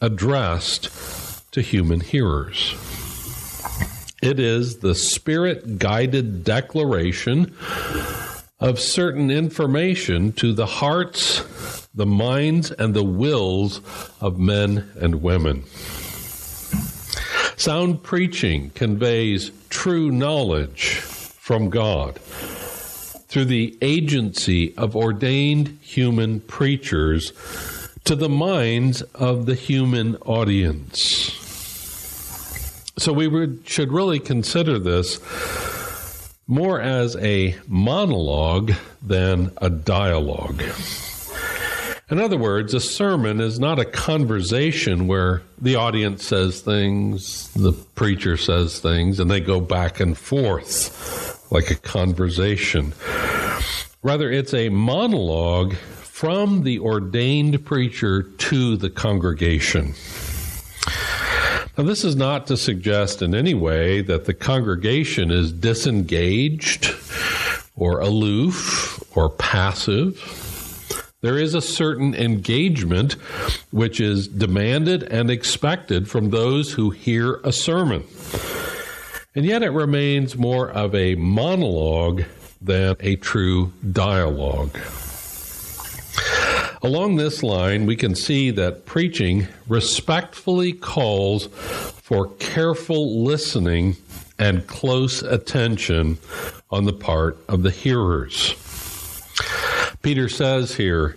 addressed 0.00 1.52
to 1.52 1.60
human 1.60 2.00
hearers. 2.00 2.85
It 4.22 4.40
is 4.40 4.78
the 4.78 4.94
spirit 4.94 5.78
guided 5.78 6.42
declaration 6.42 7.54
of 8.58 8.80
certain 8.80 9.30
information 9.30 10.32
to 10.32 10.54
the 10.54 10.66
hearts, 10.66 11.86
the 11.94 12.06
minds, 12.06 12.70
and 12.72 12.94
the 12.94 13.04
wills 13.04 13.80
of 14.20 14.38
men 14.38 14.90
and 14.98 15.22
women. 15.22 15.64
Sound 17.56 18.02
preaching 18.02 18.70
conveys 18.70 19.50
true 19.68 20.10
knowledge 20.10 20.94
from 20.94 21.68
God 21.68 22.18
through 22.18 23.46
the 23.46 23.76
agency 23.82 24.74
of 24.76 24.96
ordained 24.96 25.78
human 25.82 26.40
preachers 26.40 27.32
to 28.04 28.14
the 28.14 28.28
minds 28.28 29.02
of 29.14 29.46
the 29.46 29.54
human 29.54 30.16
audience. 30.16 31.45
So 32.98 33.12
we 33.12 33.28
would, 33.28 33.68
should 33.68 33.92
really 33.92 34.18
consider 34.18 34.78
this 34.78 35.20
more 36.46 36.80
as 36.80 37.16
a 37.16 37.56
monologue 37.66 38.72
than 39.02 39.52
a 39.58 39.68
dialogue. 39.68 40.62
In 42.08 42.20
other 42.20 42.38
words, 42.38 42.72
a 42.72 42.80
sermon 42.80 43.40
is 43.40 43.58
not 43.58 43.80
a 43.80 43.84
conversation 43.84 45.08
where 45.08 45.42
the 45.60 45.74
audience 45.74 46.24
says 46.24 46.60
things, 46.60 47.52
the 47.54 47.72
preacher 47.72 48.36
says 48.36 48.78
things, 48.78 49.18
and 49.18 49.28
they 49.28 49.40
go 49.40 49.60
back 49.60 49.98
and 49.98 50.16
forth 50.16 51.50
like 51.50 51.70
a 51.70 51.74
conversation. 51.74 52.94
Rather, 54.02 54.30
it's 54.30 54.54
a 54.54 54.68
monologue 54.68 55.74
from 55.74 56.62
the 56.62 56.78
ordained 56.78 57.64
preacher 57.64 58.22
to 58.22 58.76
the 58.76 58.88
congregation. 58.88 59.94
Now, 61.76 61.84
this 61.84 62.04
is 62.04 62.16
not 62.16 62.46
to 62.46 62.56
suggest 62.56 63.20
in 63.20 63.34
any 63.34 63.52
way 63.52 64.00
that 64.00 64.24
the 64.24 64.32
congregation 64.32 65.30
is 65.30 65.52
disengaged 65.52 66.90
or 67.74 68.00
aloof 68.00 69.04
or 69.14 69.28
passive. 69.28 70.16
There 71.20 71.36
is 71.36 71.54
a 71.54 71.60
certain 71.60 72.14
engagement 72.14 73.16
which 73.72 74.00
is 74.00 74.26
demanded 74.26 75.02
and 75.02 75.30
expected 75.30 76.08
from 76.08 76.30
those 76.30 76.72
who 76.72 76.90
hear 76.90 77.40
a 77.44 77.52
sermon. 77.52 78.04
And 79.34 79.44
yet 79.44 79.62
it 79.62 79.70
remains 79.70 80.34
more 80.34 80.70
of 80.70 80.94
a 80.94 81.14
monologue 81.16 82.24
than 82.62 82.96
a 83.00 83.16
true 83.16 83.74
dialogue. 83.92 84.78
Along 86.82 87.16
this 87.16 87.42
line, 87.42 87.86
we 87.86 87.96
can 87.96 88.14
see 88.14 88.50
that 88.50 88.84
preaching 88.84 89.48
respectfully 89.66 90.72
calls 90.72 91.46
for 91.46 92.28
careful 92.38 93.24
listening 93.24 93.96
and 94.38 94.66
close 94.66 95.22
attention 95.22 96.18
on 96.70 96.84
the 96.84 96.92
part 96.92 97.38
of 97.48 97.62
the 97.62 97.70
hearers. 97.70 98.54
Peter 100.02 100.28
says 100.28 100.74
here, 100.76 101.16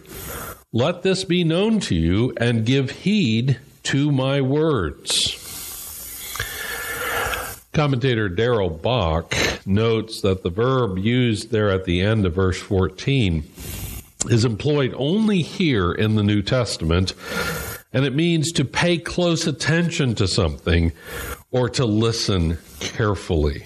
Let 0.72 1.04
this 1.04 1.26
be 1.26 1.44
known 1.44 1.80
to 1.82 1.96
you 1.96 2.34
and 2.38 2.66
give 2.66 2.92
heed 2.92 3.60
to 3.84 4.12
my 4.12 4.40
words. 4.40 5.36
Commentator 7.74 8.30
Darrell 8.30 8.70
Bock 8.70 9.36
notes 9.66 10.22
that 10.22 10.42
the 10.44 10.50
verb 10.50 10.98
used 10.98 11.52
there 11.52 11.70
at 11.70 11.86
the 11.86 12.02
end 12.02 12.26
of 12.26 12.34
verse 12.34 12.60
14 12.60 13.44
is 14.28 14.46
employed 14.46 14.94
only 14.98 15.42
here 15.42 15.92
in 15.92 16.16
the 16.16 16.24
New 16.24 16.42
Testament, 16.42 17.14
and 17.94 18.06
it 18.06 18.14
means 18.14 18.52
to 18.54 18.66
pay 18.66 18.98
close 18.98 19.48
attention 19.48 20.16
to 20.16 20.28
something 20.28 20.92
or 21.52 21.70
to 21.70 21.86
listen 21.86 22.58
carefully. 22.80 23.64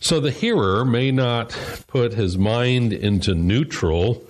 So 0.00 0.18
the 0.18 0.30
hearer 0.30 0.84
may 0.84 1.12
not 1.12 1.56
put 1.86 2.14
his 2.14 2.38
mind 2.38 2.92
into 2.92 3.34
neutral 3.34 4.24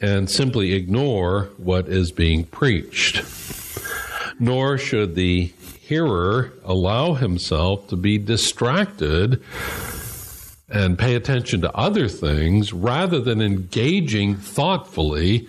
and 0.00 0.30
simply 0.30 0.72
ignore 0.72 1.50
what 1.58 1.88
is 1.88 2.10
being 2.10 2.44
preached, 2.44 3.22
nor 4.40 4.78
should 4.78 5.14
the 5.14 5.52
hearer 5.80 6.52
allow 6.64 7.14
himself 7.14 7.88
to 7.88 7.96
be 7.96 8.18
distracted 8.18 9.42
and 10.68 10.98
pay 10.98 11.14
attention 11.14 11.60
to 11.62 11.74
other 11.74 12.08
things 12.08 12.72
rather 12.72 13.20
than 13.20 13.40
engaging 13.40 14.36
thoughtfully 14.36 15.48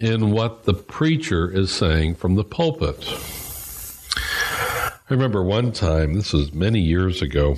in 0.00 0.30
what 0.30 0.64
the 0.64 0.74
preacher 0.74 1.50
is 1.50 1.70
saying 1.70 2.14
from 2.14 2.34
the 2.34 2.44
pulpit. 2.44 3.04
I 5.10 5.14
remember 5.14 5.42
one 5.42 5.72
time, 5.72 6.14
this 6.14 6.32
was 6.32 6.52
many 6.52 6.80
years 6.80 7.22
ago, 7.22 7.56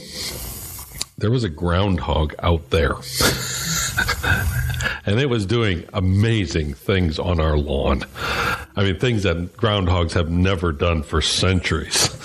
there 1.19 1.31
was 1.31 1.45
a 1.45 1.49
groundhog 1.49 2.35
out 2.39 2.71
there. 2.71 2.95
and 5.07 5.21
it 5.21 5.29
was 5.29 5.47
doing 5.47 5.85
amazing 5.93 6.75
things 6.75 7.19
on 7.19 7.41
our 7.41 7.59
lawn. 7.59 8.05
I 8.77 8.85
mean, 8.85 8.99
things 8.99 9.25
that 9.25 9.57
groundhogs 9.57 10.13
have 10.13 10.31
never 10.31 10.73
done 10.73 11.03
for 11.03 11.21
centuries. 11.21 12.17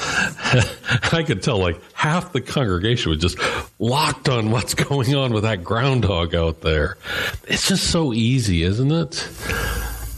I 1.11 1.23
could 1.23 1.41
tell 1.41 1.57
like 1.57 1.79
half 1.93 2.33
the 2.33 2.41
congregation 2.41 3.11
was 3.11 3.19
just 3.19 3.37
locked 3.79 4.29
on 4.29 4.51
what's 4.51 4.73
going 4.73 5.15
on 5.15 5.33
with 5.33 5.43
that 5.43 5.63
groundhog 5.63 6.35
out 6.35 6.61
there. 6.61 6.97
It's 7.47 7.67
just 7.67 7.89
so 7.89 8.13
easy, 8.13 8.63
isn't 8.63 8.91
it? 8.91 9.29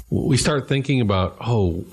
We 0.09 0.37
start 0.37 0.67
thinking 0.67 1.01
about, 1.01 1.37
oh, 1.41 1.85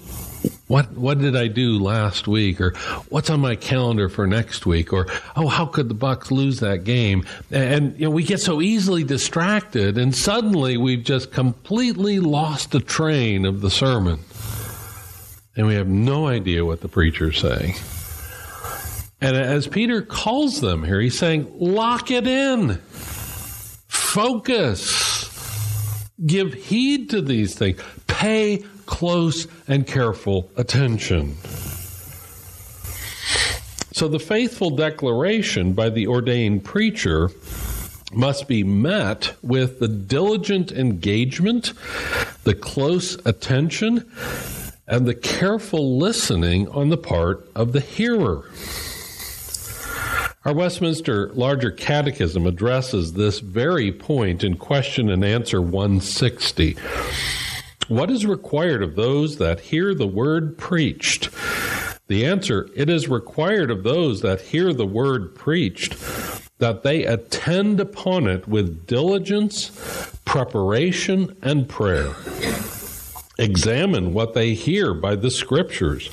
what 0.67 0.93
what 0.93 1.19
did 1.19 1.37
I 1.37 1.49
do 1.49 1.79
last 1.79 2.27
week? 2.27 2.61
Or 2.61 2.71
what's 3.09 3.31
on 3.31 3.41
my 3.41 3.57
calendar 3.57 4.09
for 4.09 4.27
next 4.27 4.67
week? 4.67 4.93
Or 4.93 5.07
oh 5.37 5.49
how 5.49 5.67
could 5.67 5.89
the 5.89 5.95
Bucks 5.95 6.31
lose 6.31 6.61
that 6.61 6.85
game? 6.85 7.27
And 7.51 7.99
you 7.99 8.07
know 8.07 8.11
we 8.11 8.23
get 8.23 8.41
so 8.41 8.61
easily 8.61 9.05
distracted 9.05 9.99
and 9.99 10.15
suddenly 10.15 10.77
we've 10.77 11.05
just 11.05 11.33
completely 11.33 12.19
lost 12.19 12.71
the 12.71 12.81
train 12.81 13.45
of 13.45 13.61
the 13.61 13.71
sermon. 13.71 14.21
And 15.57 15.67
we 15.67 15.75
have 15.75 15.89
no 15.89 16.27
idea 16.27 16.65
what 16.65 16.81
the 16.81 16.89
preacher's 16.89 17.39
saying 17.39 17.75
and 19.25 19.37
as 19.37 19.67
Peter 19.67 20.03
calls 20.03 20.61
them 20.61 20.85
here 20.85 21.01
he's 21.01 21.19
saying 21.19 21.51
lock 21.59 22.11
it 22.11 22.27
in 22.27 22.75
focus 23.89 25.31
give 26.27 26.55
heed 26.55 27.11
to 27.11 27.21
these 27.21 27.55
things 27.55 27.81
pay 28.25 28.65
close 28.87 29.47
and 29.69 29.87
careful 29.87 30.51
attention. 30.57 31.37
So 33.93 34.09
the 34.09 34.19
faithful 34.19 34.71
declaration 34.71 35.73
by 35.73 35.91
the 35.91 36.07
ordained 36.07 36.65
preacher 36.65 37.31
must 38.13 38.49
be 38.49 38.65
met 38.65 39.35
with 39.43 39.79
the 39.79 39.89
diligent 39.89 40.73
engagement, 40.73 41.73
the 42.45 42.55
close 42.55 43.19
attention, 43.27 44.11
and 44.87 45.07
the 45.07 45.15
careful 45.15 45.99
listening 45.99 46.69
on 46.69 46.89
the 46.89 46.97
part 46.97 47.49
of 47.55 47.73
the 47.73 47.81
hearer. 47.81 48.45
Our 50.45 50.53
Westminster 50.53 51.33
Larger 51.33 51.71
Catechism 51.71 52.47
addresses 52.47 53.15
this 53.15 53.41
very 53.41 53.91
point 53.91 54.45
in 54.45 54.59
question 54.59 55.09
and 55.09 55.25
answer 55.25 55.63
160. 55.63 56.77
What 57.89 58.11
is 58.11 58.27
required 58.27 58.83
of 58.83 58.95
those 58.95 59.39
that 59.39 59.59
hear 59.61 59.95
the 59.95 60.07
word 60.07 60.59
preached? 60.59 61.31
The 62.09 62.27
answer 62.27 62.69
it 62.77 62.91
is 62.91 63.09
required 63.09 63.71
of 63.71 63.85
those 63.85 64.21
that 64.21 64.43
hear 64.43 64.75
the 64.75 64.85
word 64.85 65.35
preached 65.35 65.97
that 66.59 66.83
they 66.83 67.07
attend 67.07 67.81
upon 67.81 68.27
it 68.27 68.47
with 68.47 68.87
diligence, 68.87 69.71
preparation, 70.27 71.35
and 71.41 71.67
prayer. 71.71 72.13
Examine 73.39 74.13
what 74.13 74.35
they 74.35 74.53
hear 74.53 74.93
by 74.93 75.17
the 75.17 75.31
scriptures. 75.31 76.11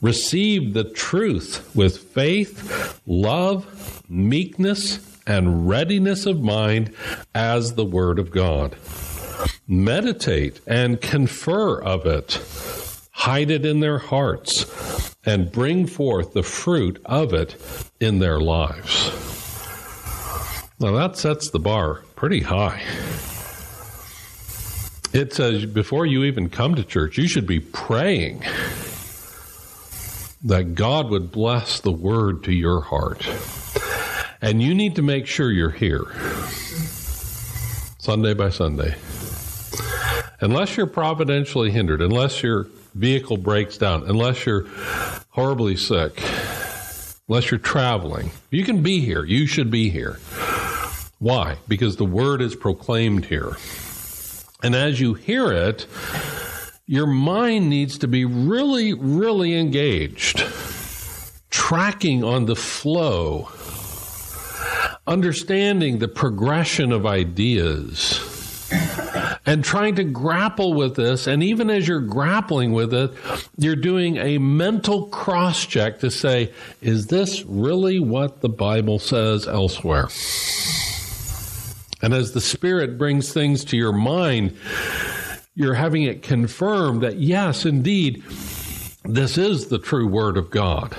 Receive 0.00 0.72
the 0.72 0.84
truth 0.84 1.70
with 1.74 1.98
faith, 1.98 3.00
love, 3.06 4.02
meekness, 4.08 5.06
and 5.26 5.68
readiness 5.68 6.26
of 6.26 6.40
mind 6.40 6.94
as 7.34 7.74
the 7.74 7.84
Word 7.84 8.18
of 8.18 8.30
God 8.30 8.76
meditate 9.70 10.60
and 10.66 11.00
confer 11.00 11.80
of 11.80 12.04
it, 12.04 12.40
hide 13.12 13.50
it 13.50 13.64
in 13.64 13.80
their 13.80 13.98
hearts, 13.98 15.14
and 15.24 15.52
bring 15.52 15.86
forth 15.86 16.32
the 16.32 16.42
fruit 16.42 17.00
of 17.04 17.32
it 17.32 17.54
in 18.00 18.18
their 18.18 18.40
lives. 18.40 19.10
Now 20.80 20.92
that 20.92 21.16
sets 21.16 21.50
the 21.50 21.60
bar 21.60 22.02
pretty 22.16 22.40
high. 22.40 22.82
It 25.12 25.32
says 25.32 25.66
before 25.66 26.06
you 26.06 26.24
even 26.24 26.48
come 26.48 26.74
to 26.74 26.84
church, 26.84 27.18
you 27.18 27.28
should 27.28 27.46
be 27.46 27.60
praying 27.60 28.42
that 30.42 30.74
God 30.74 31.10
would 31.10 31.30
bless 31.30 31.80
the 31.80 31.92
word 31.92 32.44
to 32.44 32.52
your 32.52 32.80
heart. 32.80 33.26
And 34.40 34.62
you 34.62 34.74
need 34.74 34.96
to 34.96 35.02
make 35.02 35.26
sure 35.26 35.50
you're 35.50 35.70
here 35.70 36.04
Sunday 37.98 38.32
by 38.32 38.48
Sunday 38.48 38.96
unless 40.40 40.76
you're 40.76 40.86
providentially 40.86 41.70
hindered, 41.70 42.00
unless 42.00 42.42
your 42.42 42.66
vehicle 42.94 43.36
breaks 43.36 43.76
down, 43.76 44.04
unless 44.04 44.46
you're 44.46 44.66
horribly 45.30 45.76
sick, 45.76 46.22
unless 47.28 47.50
you're 47.50 47.60
traveling, 47.60 48.30
you 48.50 48.64
can 48.64 48.82
be 48.82 49.00
here. 49.00 49.24
You 49.24 49.46
should 49.46 49.70
be 49.70 49.90
here. 49.90 50.18
Why? 51.18 51.58
Because 51.68 51.96
the 51.96 52.04
word 52.04 52.40
is 52.40 52.56
proclaimed 52.56 53.26
here. 53.26 53.56
And 54.62 54.74
as 54.74 55.00
you 55.00 55.14
hear 55.14 55.52
it, 55.52 55.86
your 56.90 57.06
mind 57.06 57.70
needs 57.70 57.98
to 57.98 58.08
be 58.08 58.24
really, 58.24 58.92
really 58.94 59.56
engaged, 59.56 60.44
tracking 61.48 62.24
on 62.24 62.46
the 62.46 62.56
flow, 62.56 63.48
understanding 65.06 66.00
the 66.00 66.08
progression 66.08 66.90
of 66.90 67.06
ideas 67.06 68.18
and 69.46 69.62
trying 69.62 69.94
to 69.94 70.02
grapple 70.02 70.74
with 70.74 70.96
this. 70.96 71.28
And 71.28 71.44
even 71.44 71.70
as 71.70 71.86
you're 71.86 72.00
grappling 72.00 72.72
with 72.72 72.92
it, 72.92 73.12
you're 73.56 73.76
doing 73.76 74.16
a 74.16 74.38
mental 74.38 75.06
cross 75.10 75.64
check 75.64 76.00
to 76.00 76.10
say, 76.10 76.52
is 76.82 77.06
this 77.06 77.44
really 77.44 78.00
what 78.00 78.40
the 78.40 78.48
Bible 78.48 78.98
says 78.98 79.46
elsewhere? 79.46 80.08
And 82.02 82.12
as 82.12 82.32
the 82.32 82.40
Spirit 82.40 82.98
brings 82.98 83.32
things 83.32 83.64
to 83.66 83.76
your 83.76 83.92
mind, 83.92 84.56
you're 85.60 85.74
having 85.74 86.04
it 86.04 86.22
confirmed 86.22 87.02
that, 87.02 87.16
yes, 87.16 87.66
indeed, 87.66 88.22
this 89.04 89.36
is 89.36 89.68
the 89.68 89.78
true 89.78 90.06
Word 90.06 90.38
of 90.38 90.50
God. 90.50 90.96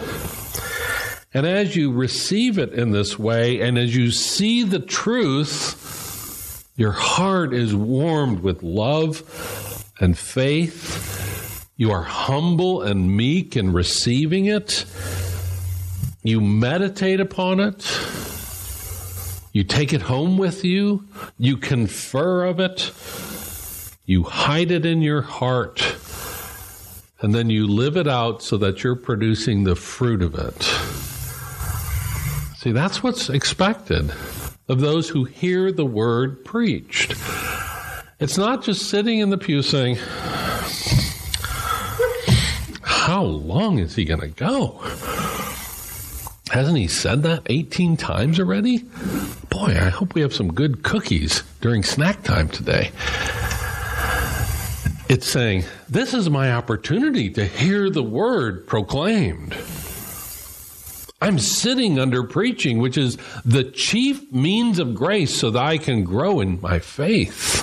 And 1.34 1.48
as 1.48 1.76
you 1.76 1.92
receive 1.92 2.60
it 2.60 2.72
in 2.74 2.92
this 2.92 3.18
way, 3.18 3.60
and 3.62 3.78
as 3.80 3.96
you 3.96 4.12
see 4.12 4.62
the 4.64 4.80
truth, 4.80 6.70
your 6.76 6.92
heart 6.92 7.56
is 7.56 7.76
warmed 7.76 8.42
with 8.42 8.62
love 8.62 9.84
and 10.00 10.16
faith. 10.16 11.68
You 11.76 11.92
are 11.92 12.04
humble 12.04 12.84
and 12.84 13.18
meek 13.18 13.58
in 13.58 13.74
receiving 13.74 14.46
it. 14.46 14.86
You 16.22 16.40
meditate 16.40 17.20
upon 17.20 17.60
it. 17.60 17.84
You 19.54 19.64
take 19.64 19.92
it 19.92 20.04
home 20.04 20.38
with 20.38 20.64
you. 20.64 21.08
You 21.40 21.58
confer 21.58 22.46
of 22.46 22.60
it. 22.60 22.92
You 24.12 24.24
hide 24.24 24.72
it 24.72 24.86
in 24.86 25.02
your 25.02 25.22
heart. 25.22 25.96
And 27.22 27.34
then 27.34 27.50
you 27.50 27.66
live 27.66 27.96
it 27.96 28.10
out 28.10 28.44
so 28.44 28.58
that 28.58 28.84
you're 28.84 28.98
producing 28.98 29.64
the 29.64 29.78
fruit 29.78 30.22
of 30.22 30.36
it. 30.36 30.62
See, 32.58 32.74
that's 32.74 33.02
what's 33.02 33.30
expected 33.30 34.12
of 34.68 34.82
those 34.82 35.08
who 35.08 35.24
hear 35.24 35.72
the 35.72 35.86
word 35.86 36.44
preached. 36.44 37.16
It's 38.20 38.38
not 38.38 38.66
just 38.66 38.90
sitting 38.90 39.20
in 39.20 39.30
the 39.30 39.38
pew 39.38 39.62
saying, 39.62 39.96
How 42.82 43.24
long 43.24 43.80
is 43.80 43.96
he 43.96 44.04
going 44.04 44.20
to 44.20 44.28
go? 44.28 44.82
Hasn't 46.50 46.78
he 46.78 46.90
said 46.90 47.24
that 47.24 47.44
18 47.46 47.96
times 47.96 48.42
already? 48.42 48.80
Boy, 49.50 49.78
I 49.80 49.88
hope 49.88 50.16
we 50.16 50.22
have 50.22 50.34
some 50.34 50.52
good 50.52 50.84
cookies 50.84 51.44
during 51.62 51.82
snack 51.82 52.24
time 52.24 52.50
today. 52.50 52.92
It's 55.12 55.28
saying, 55.28 55.66
This 55.90 56.14
is 56.14 56.30
my 56.30 56.54
opportunity 56.54 57.30
to 57.32 57.46
hear 57.46 57.90
the 57.90 58.02
word 58.02 58.66
proclaimed. 58.66 59.52
I'm 61.22 61.38
sitting 61.38 62.00
under 62.00 62.24
preaching, 62.24 62.80
which 62.80 62.98
is 62.98 63.18
the 63.44 63.66
chief 63.66 64.32
means 64.32 64.80
of 64.80 64.96
grace 64.96 65.36
so 65.36 65.52
that 65.52 65.62
I 65.62 65.80
can 65.80 66.06
grow 66.06 66.40
in 66.40 66.62
my 66.62 66.80
faith. 66.80 67.60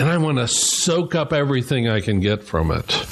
And 0.00 0.08
I 0.08 0.18
want 0.18 0.38
to 0.38 0.48
soak 0.48 1.14
up 1.14 1.32
everything 1.32 1.88
I 1.88 2.00
can 2.00 2.18
get 2.18 2.42
from 2.42 2.72
it. 2.72 3.06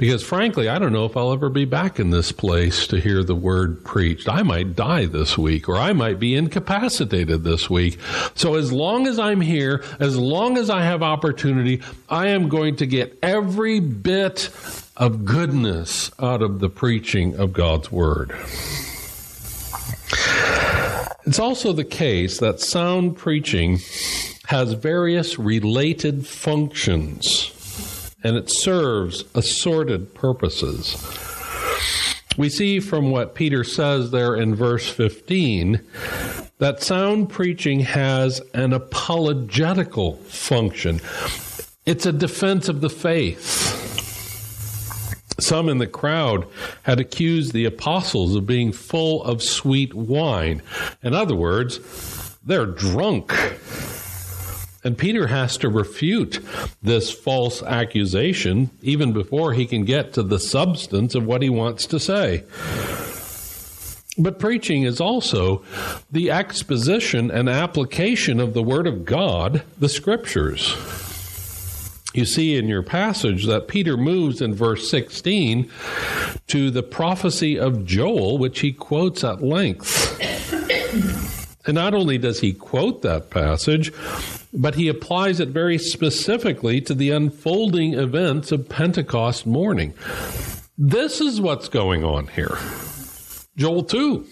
Because 0.00 0.22
frankly, 0.22 0.66
I 0.66 0.78
don't 0.78 0.94
know 0.94 1.04
if 1.04 1.14
I'll 1.14 1.30
ever 1.30 1.50
be 1.50 1.66
back 1.66 2.00
in 2.00 2.08
this 2.08 2.32
place 2.32 2.86
to 2.86 2.98
hear 2.98 3.22
the 3.22 3.34
word 3.34 3.84
preached. 3.84 4.30
I 4.30 4.40
might 4.40 4.74
die 4.74 5.04
this 5.04 5.36
week, 5.36 5.68
or 5.68 5.76
I 5.76 5.92
might 5.92 6.18
be 6.18 6.34
incapacitated 6.34 7.44
this 7.44 7.68
week. 7.68 7.98
So 8.34 8.54
as 8.54 8.72
long 8.72 9.06
as 9.06 9.18
I'm 9.18 9.42
here, 9.42 9.84
as 9.98 10.16
long 10.16 10.56
as 10.56 10.70
I 10.70 10.84
have 10.84 11.02
opportunity, 11.02 11.82
I 12.08 12.28
am 12.28 12.48
going 12.48 12.76
to 12.76 12.86
get 12.86 13.18
every 13.22 13.78
bit 13.78 14.48
of 14.96 15.26
goodness 15.26 16.10
out 16.18 16.40
of 16.40 16.60
the 16.60 16.70
preaching 16.70 17.36
of 17.36 17.52
God's 17.52 17.92
Word. 17.92 18.30
It's 21.26 21.38
also 21.38 21.74
the 21.74 21.84
case 21.84 22.38
that 22.38 22.60
sound 22.60 23.18
preaching 23.18 23.80
has 24.46 24.72
various 24.72 25.38
related 25.38 26.26
functions 26.26 27.52
and 28.22 28.36
it 28.36 28.50
serves 28.50 29.24
assorted 29.34 30.14
purposes. 30.14 30.96
We 32.36 32.48
see 32.48 32.80
from 32.80 33.10
what 33.10 33.34
Peter 33.34 33.64
says 33.64 34.10
there 34.10 34.34
in 34.36 34.54
verse 34.54 34.88
15 34.88 35.80
that 36.58 36.82
sound 36.82 37.30
preaching 37.30 37.80
has 37.80 38.40
an 38.54 38.72
apologetical 38.72 40.16
function. 40.16 41.00
It's 41.86 42.06
a 42.06 42.12
defense 42.12 42.68
of 42.68 42.82
the 42.82 42.90
faith. 42.90 43.68
Some 45.40 45.70
in 45.70 45.78
the 45.78 45.86
crowd 45.86 46.46
had 46.82 47.00
accused 47.00 47.52
the 47.52 47.64
apostles 47.64 48.36
of 48.36 48.46
being 48.46 48.72
full 48.72 49.24
of 49.24 49.42
sweet 49.42 49.94
wine. 49.94 50.62
In 51.02 51.14
other 51.14 51.34
words, 51.34 51.80
they're 52.44 52.66
drunk. 52.66 53.32
And 54.82 54.96
Peter 54.96 55.26
has 55.26 55.58
to 55.58 55.68
refute 55.68 56.40
this 56.82 57.10
false 57.10 57.62
accusation 57.62 58.70
even 58.82 59.12
before 59.12 59.52
he 59.52 59.66
can 59.66 59.84
get 59.84 60.14
to 60.14 60.22
the 60.22 60.38
substance 60.38 61.14
of 61.14 61.26
what 61.26 61.42
he 61.42 61.50
wants 61.50 61.86
to 61.86 62.00
say. 62.00 62.44
But 64.18 64.38
preaching 64.38 64.82
is 64.82 65.00
also 65.00 65.62
the 66.10 66.30
exposition 66.30 67.30
and 67.30 67.48
application 67.48 68.40
of 68.40 68.54
the 68.54 68.62
Word 68.62 68.86
of 68.86 69.04
God, 69.04 69.62
the 69.78 69.88
Scriptures. 69.88 70.76
You 72.12 72.24
see 72.24 72.56
in 72.56 72.66
your 72.66 72.82
passage 72.82 73.46
that 73.46 73.68
Peter 73.68 73.96
moves 73.96 74.42
in 74.42 74.52
verse 74.52 74.90
16 74.90 75.70
to 76.48 76.70
the 76.70 76.82
prophecy 76.82 77.58
of 77.58 77.84
Joel, 77.84 78.36
which 78.36 78.60
he 78.60 78.72
quotes 78.72 79.22
at 79.22 79.42
length. 79.42 80.18
And 81.66 81.74
not 81.74 81.94
only 81.94 82.16
does 82.18 82.40
he 82.40 82.52
quote 82.52 83.02
that 83.02 83.30
passage, 83.30 83.92
but 84.52 84.74
he 84.74 84.88
applies 84.88 85.40
it 85.40 85.50
very 85.50 85.78
specifically 85.78 86.80
to 86.82 86.94
the 86.94 87.10
unfolding 87.10 87.94
events 87.94 88.50
of 88.50 88.68
Pentecost 88.68 89.46
morning. 89.46 89.94
This 90.78 91.20
is 91.20 91.40
what's 91.40 91.68
going 91.68 92.04
on 92.04 92.28
here. 92.28 92.58
Joel 93.56 93.84
2. 93.84 94.26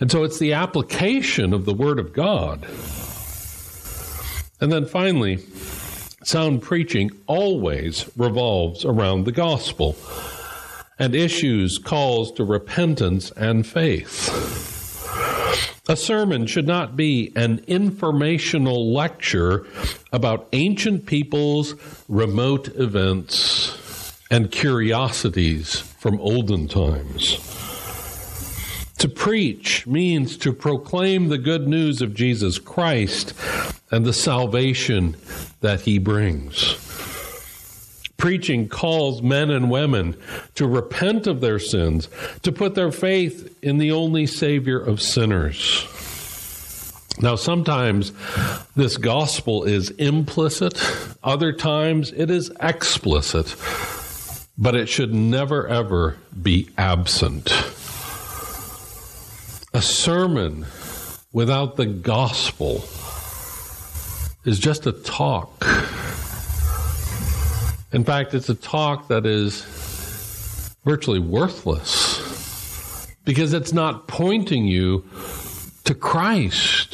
And 0.00 0.10
so 0.10 0.24
it's 0.24 0.38
the 0.38 0.54
application 0.54 1.52
of 1.52 1.66
the 1.66 1.74
Word 1.74 1.98
of 1.98 2.14
God. 2.14 2.66
And 4.62 4.72
then 4.72 4.86
finally, 4.86 5.38
sound 6.24 6.62
preaching 6.62 7.10
always 7.26 8.10
revolves 8.16 8.86
around 8.86 9.24
the 9.24 9.32
gospel 9.32 9.96
and 10.98 11.14
issues 11.14 11.78
calls 11.78 12.32
to 12.32 12.44
repentance 12.44 13.30
and 13.32 13.66
faith. 13.66 14.79
A 15.90 15.96
sermon 15.96 16.46
should 16.46 16.68
not 16.68 16.94
be 16.94 17.32
an 17.34 17.64
informational 17.66 18.92
lecture 18.92 19.66
about 20.12 20.46
ancient 20.52 21.04
peoples, 21.04 21.74
remote 22.08 22.68
events, 22.76 24.16
and 24.30 24.52
curiosities 24.52 25.80
from 25.80 26.20
olden 26.20 26.68
times. 26.68 27.38
To 28.98 29.08
preach 29.08 29.84
means 29.84 30.36
to 30.36 30.52
proclaim 30.52 31.26
the 31.26 31.38
good 31.38 31.66
news 31.66 32.00
of 32.00 32.14
Jesus 32.14 32.60
Christ 32.60 33.34
and 33.90 34.06
the 34.06 34.12
salvation 34.12 35.16
that 35.60 35.80
he 35.80 35.98
brings. 35.98 36.89
Preaching 38.20 38.68
calls 38.68 39.22
men 39.22 39.50
and 39.50 39.70
women 39.70 40.14
to 40.54 40.66
repent 40.66 41.26
of 41.26 41.40
their 41.40 41.58
sins, 41.58 42.08
to 42.42 42.52
put 42.52 42.74
their 42.74 42.92
faith 42.92 43.56
in 43.62 43.78
the 43.78 43.92
only 43.92 44.26
Savior 44.26 44.78
of 44.78 45.00
sinners. 45.00 45.86
Now, 47.18 47.36
sometimes 47.36 48.12
this 48.76 48.98
gospel 48.98 49.64
is 49.64 49.90
implicit, 49.90 50.78
other 51.22 51.52
times 51.52 52.12
it 52.12 52.30
is 52.30 52.52
explicit, 52.60 53.56
but 54.56 54.74
it 54.74 54.88
should 54.88 55.14
never 55.14 55.66
ever 55.66 56.18
be 56.42 56.68
absent. 56.76 57.50
A 59.72 59.80
sermon 59.80 60.66
without 61.32 61.76
the 61.76 61.86
gospel 61.86 62.84
is 64.44 64.58
just 64.58 64.86
a 64.86 64.92
talk. 64.92 65.64
In 67.92 68.04
fact, 68.04 68.34
it's 68.34 68.48
a 68.48 68.54
talk 68.54 69.08
that 69.08 69.26
is 69.26 69.64
virtually 70.84 71.18
worthless 71.18 73.10
because 73.24 73.52
it's 73.52 73.72
not 73.72 74.06
pointing 74.06 74.64
you 74.64 75.04
to 75.84 75.94
Christ. 75.94 76.92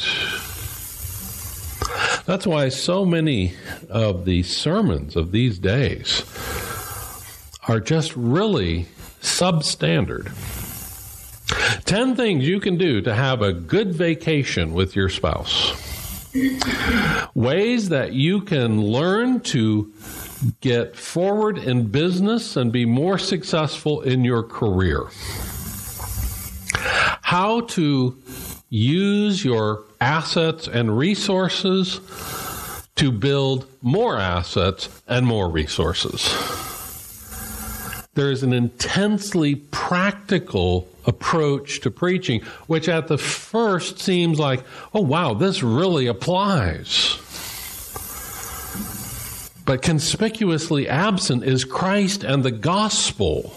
That's 2.25 2.47
why 2.47 2.69
so 2.69 3.05
many 3.05 3.53
of 3.89 4.25
the 4.25 4.41
sermons 4.43 5.15
of 5.15 5.31
these 5.31 5.59
days 5.59 6.23
are 7.67 7.79
just 7.79 8.15
really 8.15 8.87
substandard. 9.21 10.31
10 11.85 12.15
things 12.15 12.47
you 12.47 12.59
can 12.59 12.77
do 12.77 13.01
to 13.01 13.13
have 13.13 13.41
a 13.41 13.53
good 13.53 13.93
vacation 13.93 14.73
with 14.73 14.95
your 14.95 15.09
spouse. 15.09 15.71
Ways 17.33 17.89
that 17.89 18.13
you 18.13 18.41
can 18.41 18.81
learn 18.81 19.39
to 19.41 19.93
get 20.61 20.95
forward 20.95 21.57
in 21.57 21.87
business 21.87 22.55
and 22.55 22.71
be 22.71 22.85
more 22.85 23.17
successful 23.17 24.01
in 24.01 24.23
your 24.23 24.43
career. 24.43 25.05
How 27.21 27.61
to 27.61 28.17
use 28.69 29.43
your 29.43 29.83
assets 29.99 30.67
and 30.67 30.97
resources 30.97 31.99
to 32.95 33.11
build 33.11 33.67
more 33.81 34.17
assets 34.17 34.89
and 35.07 35.25
more 35.25 35.49
resources. 35.49 36.33
There 38.15 38.31
is 38.31 38.41
an 38.41 38.53
intensely 38.53 39.55
practical 39.55 40.87
approach 41.05 41.81
to 41.81 41.91
preaching, 41.91 42.41
which 42.65 42.89
at 42.89 43.07
the 43.07 43.17
first 43.17 43.99
seems 43.99 44.39
like, 44.39 44.63
oh, 44.93 45.01
wow, 45.01 45.35
this 45.35 45.61
really 45.61 46.07
applies. 46.07 47.19
But 49.67 49.81
conspicuously 49.81 50.87
absent 50.87 51.43
is 51.43 51.65
Christ 51.65 52.23
and 52.23 52.41
the 52.41 52.51
gospel. 52.51 53.53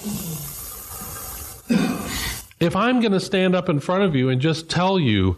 If 2.58 2.74
I'm 2.74 2.98
going 2.98 3.12
to 3.12 3.20
stand 3.20 3.54
up 3.54 3.68
in 3.68 3.78
front 3.78 4.02
of 4.02 4.16
you 4.16 4.28
and 4.28 4.40
just 4.40 4.68
tell 4.68 4.98
you, 4.98 5.36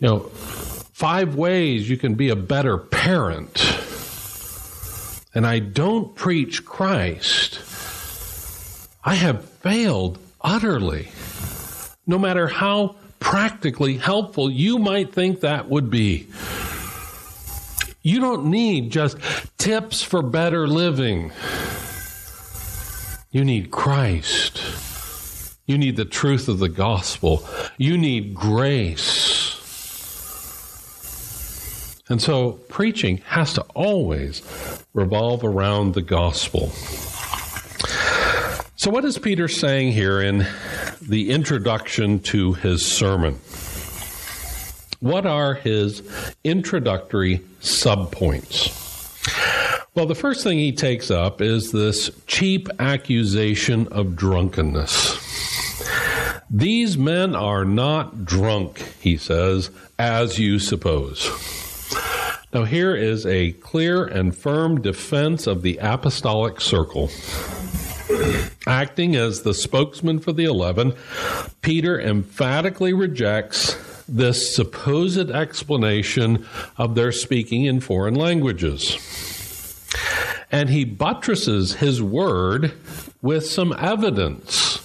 you 0.00 0.08
know, 0.08 0.18
five 0.18 1.36
ways 1.36 1.88
you 1.88 1.96
can 1.96 2.16
be 2.16 2.28
a 2.28 2.34
better 2.34 2.76
parent, 2.76 3.64
and 5.32 5.46
I 5.46 5.60
don't 5.60 6.12
preach 6.16 6.64
Christ, 6.64 7.60
I 9.04 9.14
have 9.14 9.44
failed 9.44 10.18
utterly. 10.40 11.12
No 12.04 12.18
matter 12.18 12.48
how 12.48 12.96
practically 13.20 13.96
helpful 13.96 14.50
you 14.50 14.80
might 14.80 15.12
think 15.12 15.40
that 15.42 15.68
would 15.68 15.88
be. 15.88 16.26
You 18.02 18.20
don't 18.20 18.46
need 18.46 18.90
just 18.90 19.16
tips 19.58 20.02
for 20.02 20.22
better 20.22 20.66
living. 20.66 21.32
You 23.30 23.44
need 23.44 23.70
Christ. 23.70 24.60
You 25.66 25.76
need 25.78 25.96
the 25.96 26.04
truth 26.04 26.48
of 26.48 26.58
the 26.58 26.68
gospel. 26.68 27.46
You 27.76 27.98
need 27.98 28.34
grace. 28.34 29.56
And 32.08 32.20
so 32.20 32.52
preaching 32.68 33.18
has 33.18 33.52
to 33.54 33.62
always 33.74 34.42
revolve 34.94 35.44
around 35.44 35.94
the 35.94 36.02
gospel. 36.02 36.72
So, 38.74 38.90
what 38.90 39.04
is 39.04 39.18
Peter 39.18 39.46
saying 39.46 39.92
here 39.92 40.22
in 40.22 40.46
the 41.02 41.30
introduction 41.30 42.18
to 42.20 42.54
his 42.54 42.84
sermon? 42.84 43.38
What 45.00 45.24
are 45.24 45.54
his 45.54 46.02
introductory 46.44 47.38
subpoints? 47.62 48.76
Well, 49.94 50.04
the 50.04 50.14
first 50.14 50.44
thing 50.44 50.58
he 50.58 50.72
takes 50.72 51.10
up 51.10 51.40
is 51.40 51.72
this 51.72 52.10
cheap 52.26 52.68
accusation 52.78 53.88
of 53.88 54.14
drunkenness. 54.14 55.18
These 56.50 56.98
men 56.98 57.34
are 57.34 57.64
not 57.64 58.26
drunk, 58.26 58.78
he 59.00 59.16
says, 59.16 59.70
as 59.98 60.38
you 60.38 60.58
suppose. 60.58 61.28
Now, 62.52 62.64
here 62.64 62.94
is 62.94 63.24
a 63.24 63.52
clear 63.52 64.04
and 64.04 64.36
firm 64.36 64.82
defense 64.82 65.46
of 65.46 65.62
the 65.62 65.78
apostolic 65.80 66.60
circle. 66.60 67.10
Acting 68.66 69.16
as 69.16 69.42
the 69.42 69.54
spokesman 69.54 70.18
for 70.18 70.32
the 70.32 70.44
eleven, 70.44 70.92
Peter 71.62 71.98
emphatically 71.98 72.92
rejects 72.92 73.76
this 74.16 74.54
supposed 74.54 75.30
explanation 75.30 76.46
of 76.76 76.94
their 76.94 77.12
speaking 77.12 77.64
in 77.64 77.80
foreign 77.80 78.14
languages. 78.14 78.98
and 80.52 80.68
he 80.68 80.84
buttresses 80.84 81.74
his 81.74 82.02
word 82.02 82.72
with 83.22 83.46
some 83.46 83.72
evidence. 83.78 84.78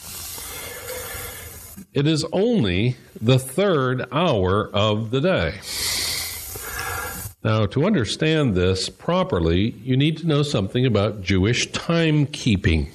It 1.94 2.06
is 2.06 2.26
only 2.32 2.98
the 3.20 3.40
third 3.40 4.06
hour 4.12 4.70
of 4.74 5.12
the 5.12 5.22
day. 5.22 5.60
Now, 7.44 7.66
to 7.68 7.86
understand 7.86 8.56
this 8.56 8.90
properly, 8.90 9.72
you 9.84 9.96
need 9.96 10.18
to 10.18 10.28
know 10.28 10.44
something 10.44 10.86
about 10.86 11.22
Jewish 11.22 11.70
timekeeping. 11.70 12.90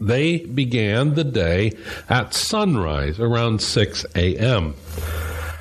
They 0.00 0.38
began 0.38 1.14
the 1.14 1.24
day 1.24 1.72
at 2.08 2.34
sunrise 2.34 3.18
around 3.20 3.60
6 3.60 4.06
a.m. 4.14 4.74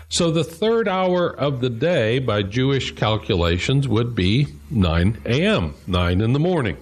So 0.10 0.32
the 0.32 0.44
third 0.44 0.88
hour 0.88 1.30
of 1.30 1.62
the 1.62 1.70
day 1.70 2.20
by 2.20 2.44
Jewish 2.44 2.96
calculations 2.96 3.88
would 3.88 4.16
be 4.16 4.48
9 4.72 5.22
a.m., 5.26 5.74
9 5.88 6.22
in 6.22 6.34
the 6.34 6.40
morning. 6.40 6.78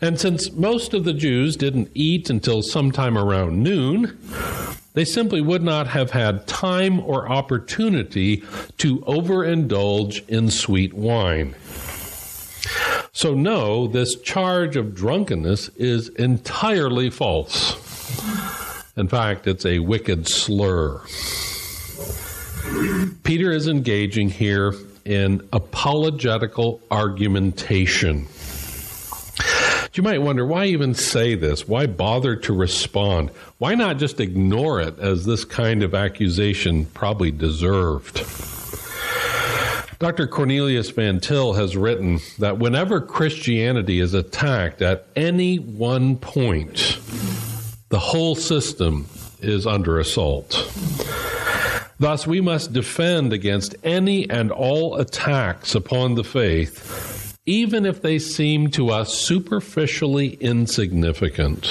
And 0.00 0.18
since 0.18 0.52
most 0.52 0.94
of 0.94 1.04
the 1.04 1.12
Jews 1.12 1.56
didn't 1.56 1.90
eat 1.94 2.30
until 2.30 2.62
sometime 2.62 3.18
around 3.18 3.62
noon, 3.62 4.16
they 4.94 5.04
simply 5.04 5.40
would 5.40 5.62
not 5.62 5.88
have 5.88 6.12
had 6.12 6.46
time 6.46 7.00
or 7.00 7.28
opportunity 7.28 8.38
to 8.78 8.98
overindulge 9.00 10.26
in 10.28 10.50
sweet 10.50 10.94
wine. 10.94 11.54
So, 13.12 13.34
no, 13.34 13.86
this 13.86 14.16
charge 14.20 14.76
of 14.76 14.94
drunkenness 14.94 15.68
is 15.70 16.08
entirely 16.10 17.10
false. 17.10 17.74
In 18.96 19.08
fact, 19.08 19.46
it's 19.46 19.64
a 19.64 19.78
wicked 19.78 20.28
slur. 20.28 21.00
Peter 23.22 23.50
is 23.50 23.68
engaging 23.68 24.28
here 24.28 24.74
in 25.04 25.46
apologetical 25.52 26.80
argumentation. 26.90 28.26
You 29.94 30.02
might 30.02 30.22
wonder 30.22 30.46
why 30.46 30.66
even 30.66 30.94
say 30.94 31.34
this? 31.34 31.66
Why 31.66 31.86
bother 31.86 32.36
to 32.36 32.52
respond? 32.52 33.30
Why 33.58 33.74
not 33.74 33.98
just 33.98 34.20
ignore 34.20 34.80
it 34.80 34.98
as 34.98 35.24
this 35.24 35.44
kind 35.44 35.82
of 35.82 35.94
accusation 35.94 36.84
probably 36.86 37.30
deserved? 37.30 38.18
Dr. 39.98 40.28
Cornelius 40.28 40.90
Van 40.90 41.18
Til 41.18 41.54
has 41.54 41.76
written 41.76 42.20
that 42.38 42.60
whenever 42.60 43.00
Christianity 43.00 43.98
is 43.98 44.14
attacked 44.14 44.80
at 44.80 45.08
any 45.16 45.56
one 45.56 46.16
point, 46.16 47.00
the 47.88 47.98
whole 47.98 48.36
system 48.36 49.08
is 49.40 49.66
under 49.66 49.98
assault. 49.98 50.70
Thus, 51.98 52.28
we 52.28 52.40
must 52.40 52.72
defend 52.72 53.32
against 53.32 53.74
any 53.82 54.30
and 54.30 54.52
all 54.52 54.94
attacks 54.96 55.74
upon 55.74 56.14
the 56.14 56.22
faith, 56.22 57.36
even 57.44 57.84
if 57.84 58.00
they 58.00 58.20
seem 58.20 58.70
to 58.70 58.90
us 58.90 59.12
superficially 59.12 60.34
insignificant. 60.34 61.66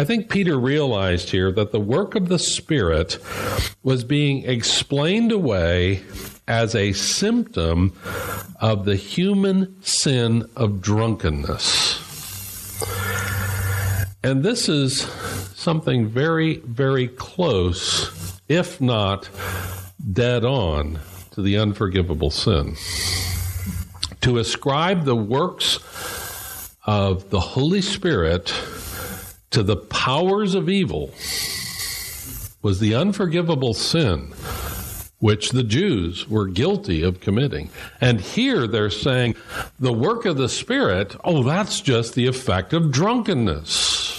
I 0.00 0.04
think 0.04 0.30
Peter 0.30 0.58
realized 0.58 1.28
here 1.28 1.52
that 1.52 1.72
the 1.72 1.78
work 1.78 2.14
of 2.14 2.30
the 2.30 2.38
Spirit 2.38 3.18
was 3.82 4.02
being 4.02 4.46
explained 4.46 5.30
away 5.30 6.00
as 6.48 6.74
a 6.74 6.94
symptom 6.94 7.92
of 8.62 8.86
the 8.86 8.96
human 8.96 9.82
sin 9.82 10.48
of 10.56 10.80
drunkenness. 10.80 12.00
And 14.24 14.42
this 14.42 14.70
is 14.70 15.02
something 15.54 16.08
very, 16.08 16.60
very 16.60 17.06
close, 17.06 18.40
if 18.48 18.80
not 18.80 19.28
dead 20.14 20.46
on, 20.46 20.98
to 21.32 21.42
the 21.42 21.58
unforgivable 21.58 22.30
sin. 22.30 22.74
To 24.22 24.38
ascribe 24.38 25.04
the 25.04 25.14
works 25.14 25.78
of 26.86 27.28
the 27.28 27.40
Holy 27.40 27.82
Spirit 27.82 28.50
to 29.50 29.62
the 29.62 29.76
powers 29.76 30.54
of 30.54 30.68
evil 30.68 31.12
was 32.62 32.78
the 32.80 32.94
unforgivable 32.94 33.74
sin 33.74 34.32
which 35.20 35.50
the 35.50 35.62
Jews 35.62 36.28
were 36.28 36.46
guilty 36.46 37.02
of 37.02 37.20
committing. 37.20 37.70
And 38.00 38.20
here 38.20 38.66
they're 38.66 38.90
saying 38.90 39.36
the 39.78 39.92
work 39.92 40.24
of 40.24 40.38
the 40.38 40.48
Spirit, 40.48 41.14
oh, 41.22 41.42
that's 41.42 41.80
just 41.80 42.14
the 42.14 42.26
effect 42.26 42.72
of 42.72 42.90
drunkenness. 42.90 44.18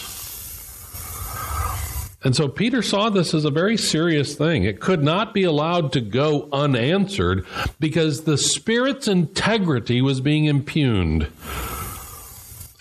And 2.23 2.35
so 2.35 2.47
Peter 2.47 2.83
saw 2.83 3.09
this 3.09 3.33
as 3.33 3.45
a 3.45 3.49
very 3.49 3.77
serious 3.77 4.35
thing. 4.35 4.63
It 4.63 4.79
could 4.79 5.01
not 5.01 5.33
be 5.33 5.43
allowed 5.43 5.91
to 5.93 6.01
go 6.01 6.47
unanswered 6.53 7.47
because 7.79 8.23
the 8.23 8.37
Spirit's 8.37 9.07
integrity 9.07 10.03
was 10.03 10.21
being 10.21 10.45
impugned 10.45 11.27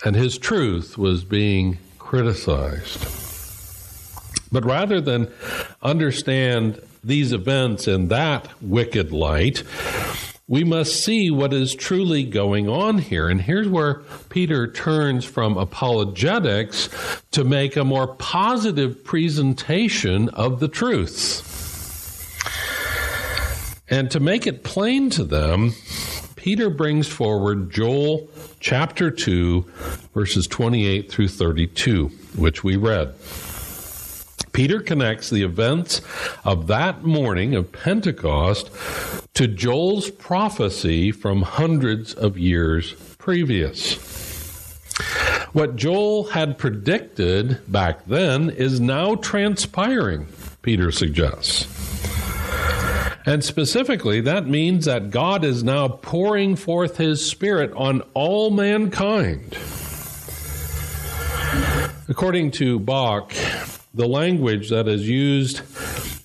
and 0.05 0.15
his 0.15 0.37
truth 0.37 0.95
was 0.95 1.23
being 1.23 1.79
criticized. 2.11 3.07
But 4.51 4.65
rather 4.65 4.99
than 4.99 5.31
understand 5.81 6.81
these 7.01 7.31
events 7.31 7.87
in 7.87 8.09
that 8.09 8.49
wicked 8.61 9.13
light, 9.13 9.63
we 10.45 10.65
must 10.65 11.05
see 11.05 11.31
what 11.31 11.53
is 11.53 11.73
truly 11.73 12.25
going 12.25 12.67
on 12.67 12.97
here. 12.97 13.29
And 13.29 13.39
here's 13.39 13.69
where 13.69 14.01
Peter 14.27 14.69
turns 14.69 15.23
from 15.23 15.55
apologetics 15.55 16.89
to 17.31 17.45
make 17.45 17.77
a 17.77 17.85
more 17.85 18.07
positive 18.15 19.05
presentation 19.05 20.27
of 20.31 20.59
the 20.59 20.67
truth. 20.67 21.47
And 23.87 24.11
to 24.11 24.19
make 24.19 24.45
it 24.45 24.65
plain 24.65 25.09
to 25.11 25.23
them, 25.23 25.71
Peter 26.41 26.71
brings 26.71 27.07
forward 27.07 27.69
Joel 27.69 28.27
chapter 28.59 29.11
2, 29.11 29.61
verses 30.15 30.47
28 30.47 31.11
through 31.11 31.27
32, 31.27 32.07
which 32.35 32.63
we 32.63 32.75
read. 32.75 33.13
Peter 34.51 34.79
connects 34.79 35.29
the 35.29 35.43
events 35.43 36.01
of 36.43 36.65
that 36.65 37.03
morning 37.03 37.53
of 37.53 37.71
Pentecost 37.71 38.71
to 39.35 39.47
Joel's 39.47 40.09
prophecy 40.09 41.11
from 41.11 41.43
hundreds 41.43 42.15
of 42.15 42.39
years 42.39 42.93
previous. 43.19 43.93
What 45.53 45.75
Joel 45.75 46.23
had 46.23 46.57
predicted 46.57 47.59
back 47.71 48.03
then 48.07 48.49
is 48.49 48.79
now 48.79 49.13
transpiring, 49.13 50.25
Peter 50.63 50.91
suggests. 50.91 51.70
And 53.25 53.43
specifically, 53.43 54.21
that 54.21 54.47
means 54.47 54.85
that 54.85 55.11
God 55.11 55.45
is 55.45 55.63
now 55.63 55.87
pouring 55.87 56.55
forth 56.55 56.97
his 56.97 57.29
Spirit 57.29 57.71
on 57.73 58.01
all 58.13 58.49
mankind. 58.49 59.57
According 62.09 62.51
to 62.51 62.79
Bock, 62.79 63.33
the 63.93 64.07
language 64.07 64.69
that 64.69 64.87
is 64.87 65.07
used 65.07 65.61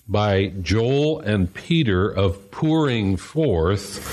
by 0.07 0.47
Joel 0.61 1.19
and 1.19 1.53
Peter 1.53 2.09
of 2.09 2.49
pouring 2.49 3.17
forth 3.17 4.03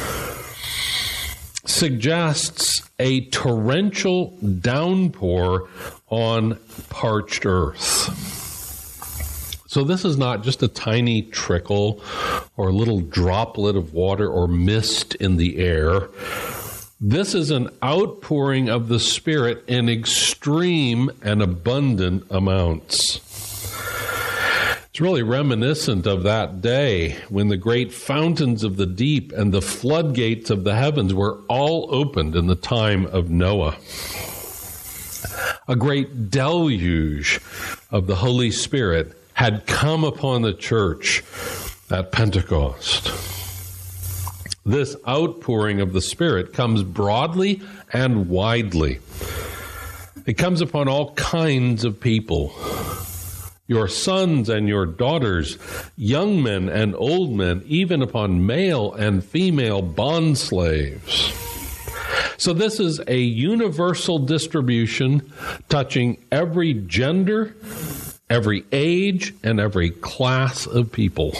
suggests 1.64 2.82
a 2.98 3.22
torrential 3.30 4.36
downpour 4.60 5.68
on 6.08 6.58
parched 6.90 7.46
earth. 7.46 8.43
So, 9.74 9.82
this 9.82 10.04
is 10.04 10.16
not 10.16 10.44
just 10.44 10.62
a 10.62 10.68
tiny 10.68 11.22
trickle 11.22 12.00
or 12.56 12.68
a 12.68 12.72
little 12.72 13.00
droplet 13.00 13.74
of 13.74 13.92
water 13.92 14.28
or 14.28 14.46
mist 14.46 15.16
in 15.16 15.36
the 15.36 15.58
air. 15.58 16.10
This 17.00 17.34
is 17.34 17.50
an 17.50 17.70
outpouring 17.82 18.68
of 18.68 18.86
the 18.86 19.00
Spirit 19.00 19.64
in 19.66 19.88
extreme 19.88 21.10
and 21.22 21.42
abundant 21.42 22.24
amounts. 22.30 23.16
It's 24.90 25.00
really 25.00 25.24
reminiscent 25.24 26.06
of 26.06 26.22
that 26.22 26.60
day 26.60 27.16
when 27.28 27.48
the 27.48 27.56
great 27.56 27.92
fountains 27.92 28.62
of 28.62 28.76
the 28.76 28.86
deep 28.86 29.32
and 29.32 29.52
the 29.52 29.60
floodgates 29.60 30.50
of 30.50 30.62
the 30.62 30.76
heavens 30.76 31.12
were 31.12 31.40
all 31.48 31.92
opened 31.92 32.36
in 32.36 32.46
the 32.46 32.54
time 32.54 33.06
of 33.06 33.28
Noah. 33.28 33.76
A 35.66 35.74
great 35.74 36.30
deluge 36.30 37.40
of 37.90 38.06
the 38.06 38.14
Holy 38.14 38.52
Spirit 38.52 39.18
had 39.44 39.66
come 39.66 40.04
upon 40.04 40.40
the 40.40 40.54
church 40.54 41.22
at 41.90 42.10
Pentecost. 42.12 43.12
This 44.64 44.96
outpouring 45.06 45.82
of 45.82 45.92
the 45.92 46.00
Spirit 46.00 46.54
comes 46.54 46.82
broadly 46.82 47.60
and 47.92 48.30
widely. 48.30 49.00
It 50.24 50.38
comes 50.38 50.62
upon 50.62 50.88
all 50.88 51.12
kinds 51.12 51.84
of 51.84 52.00
people 52.00 52.54
your 53.66 53.86
sons 53.86 54.48
and 54.48 54.66
your 54.66 54.86
daughters, 54.86 55.58
young 55.98 56.42
men 56.42 56.70
and 56.70 56.94
old 56.94 57.32
men, 57.32 57.62
even 57.66 58.00
upon 58.00 58.46
male 58.46 58.94
and 58.94 59.22
female 59.22 59.82
bond 59.82 60.38
slaves. 60.38 61.34
So, 62.38 62.54
this 62.54 62.80
is 62.80 62.98
a 63.06 63.18
universal 63.18 64.18
distribution 64.20 65.30
touching 65.68 66.24
every 66.32 66.72
gender, 66.72 67.54
every 68.30 68.64
age, 68.72 69.34
and 69.42 69.60
every 69.60 69.90
class 69.90 70.66
of 70.66 70.90
people. 70.90 71.32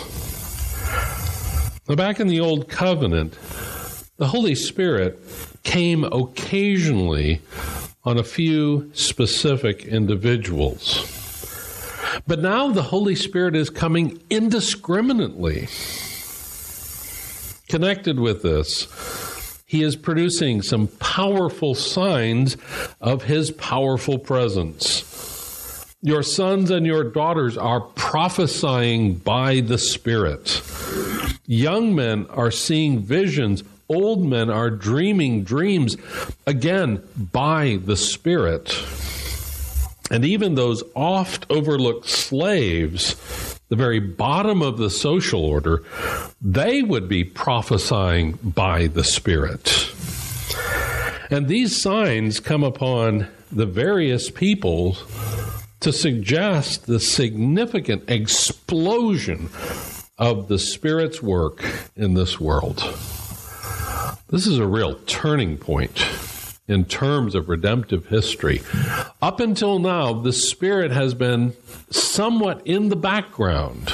Now, 1.89 1.97
back 1.97 2.21
in 2.21 2.29
the 2.29 2.41
Old 2.41 2.69
Covenant, 2.69 3.39
The 4.17 4.29
Holy 4.29 4.55
Spirit 4.55 5.19
came 5.65 6.05
occasionally 6.05 7.41
on 8.05 8.19
a 8.19 8.25
few 8.25 8.91
specific 8.95 9.85
individuals. 9.85 11.11
But 12.27 12.41
now 12.41 12.71
the 12.71 12.83
Holy 12.83 13.15
Spirit 13.17 13.57
is 13.57 13.71
coming 13.71 14.23
indiscriminately. 14.31 15.69
Connected 17.69 18.21
with 18.21 18.43
this, 18.43 18.87
he 19.67 19.83
is 19.83 19.97
producing 19.97 20.63
some 20.63 20.87
powerful 20.87 21.75
signs 21.75 22.57
of 23.01 23.25
his 23.25 23.51
powerful 23.51 24.19
presence. 24.19 25.03
Your 26.05 26.23
sons 26.23 26.71
and 26.71 26.85
your 26.85 27.03
daughters 27.03 27.57
are 27.57 27.81
prophesying 27.81 29.15
by 29.15 29.61
the 29.61 29.79
Spirit. 29.79 30.61
Young 31.47 31.95
men 31.95 32.27
are 32.29 32.51
seeing 32.51 33.01
visions. 33.01 33.65
Old 33.89 34.23
men 34.23 34.51
are 34.51 34.69
dreaming 34.69 35.45
dreams, 35.45 35.97
again, 36.47 37.03
by 37.33 37.79
the 37.83 37.97
Spirit. 37.97 38.79
And 40.11 40.27
even 40.27 40.57
those 40.57 40.83
oft 40.95 41.47
overlooked 41.49 42.07
slaves, 42.07 43.17
the 43.71 43.77
very 43.77 43.99
bottom 43.99 44.61
of 44.61 44.77
the 44.77 44.91
social 44.91 45.43
order, 45.43 45.85
they 46.43 46.83
would 46.83 47.09
be 47.09 47.25
prophesying 47.25 48.33
by 48.43 48.89
the 48.89 49.05
Spirit. 49.05 49.91
And 51.31 51.49
these 51.49 51.81
signs 51.81 52.41
come 52.41 52.63
upon 52.63 53.27
the 53.51 53.65
various 53.65 54.29
peoples 54.29 55.03
to 55.85 55.93
suggest 55.93 56.87
the 56.87 56.99
significant 56.99 58.09
explosion 58.09 59.51
of 60.17 60.49
the 60.49 60.59
Spirit's 60.59 61.23
work 61.23 61.63
in 61.95 62.15
this 62.15 62.41
world. 62.41 62.79
This 64.29 64.47
is 64.47 64.57
a 64.57 64.67
real 64.67 64.95
turning 65.01 65.59
point 65.59 66.03
in 66.67 66.87
terms 66.87 67.35
of 67.35 67.51
redemptive 67.51 68.07
history. 68.07 68.63
Up 69.21 69.41
until 69.41 69.79
now, 69.79 70.15
the 70.15 70.33
Spirit 70.33 70.91
has 70.91 71.13
been 71.13 71.53
somewhat 71.91 72.67
in 72.67 72.89
the 72.89 72.97
background. 72.97 73.93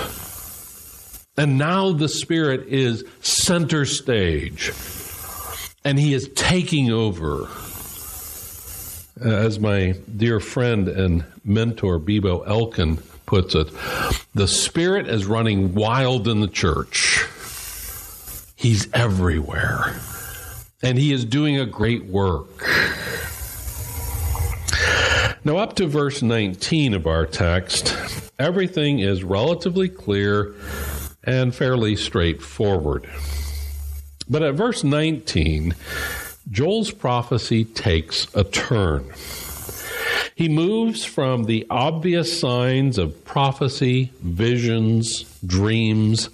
And 1.36 1.58
now 1.58 1.90
the 1.90 2.08
Spirit 2.08 2.68
is 2.68 3.02
center 3.20 3.84
stage. 3.84 4.70
And 5.84 5.98
He 5.98 6.14
is 6.14 6.30
taking 6.36 6.92
over 6.92 7.48
Uh, 9.22 9.28
as 9.28 9.60
my 9.60 9.94
dear 10.16 10.40
friend 10.40 10.88
and 10.88 11.24
mentor 11.44 11.98
Bibo 11.98 12.40
Elkin 12.42 12.96
puts 13.26 13.54
it, 13.54 13.68
the 14.34 14.48
Spirit 14.48 15.08
is 15.08 15.26
running 15.26 15.74
wild 15.74 16.26
in 16.26 16.40
the 16.40 16.48
church. 16.48 17.26
He's 18.56 18.90
everywhere. 18.94 19.94
And 20.82 20.96
he 20.96 21.12
is 21.12 21.26
doing 21.26 21.58
a 21.58 21.66
great 21.66 22.06
work. 22.06 22.66
Now, 25.44 25.58
up 25.58 25.76
to 25.76 25.86
verse 25.86 26.22
19 26.22 26.94
of 26.94 27.06
our 27.06 27.26
text, 27.26 27.96
everything 28.38 29.00
is 29.00 29.22
relatively 29.22 29.88
clear 29.88 30.54
and 31.24 31.54
fairly 31.54 31.96
straightforward. 31.96 33.08
But 34.28 34.42
at 34.42 34.54
verse 34.54 34.84
19, 34.84 35.74
Joel's 36.50 36.90
prophecy 36.90 37.64
takes 37.64 38.26
a 38.34 38.42
turn. 38.42 39.12
He 40.34 40.48
moves 40.48 41.04
from 41.04 41.44
the 41.44 41.64
obvious 41.70 42.40
signs 42.40 42.98
of 42.98 43.24
prophecy, 43.24 44.10
visions, 44.20 45.22
dreams, 45.46 46.28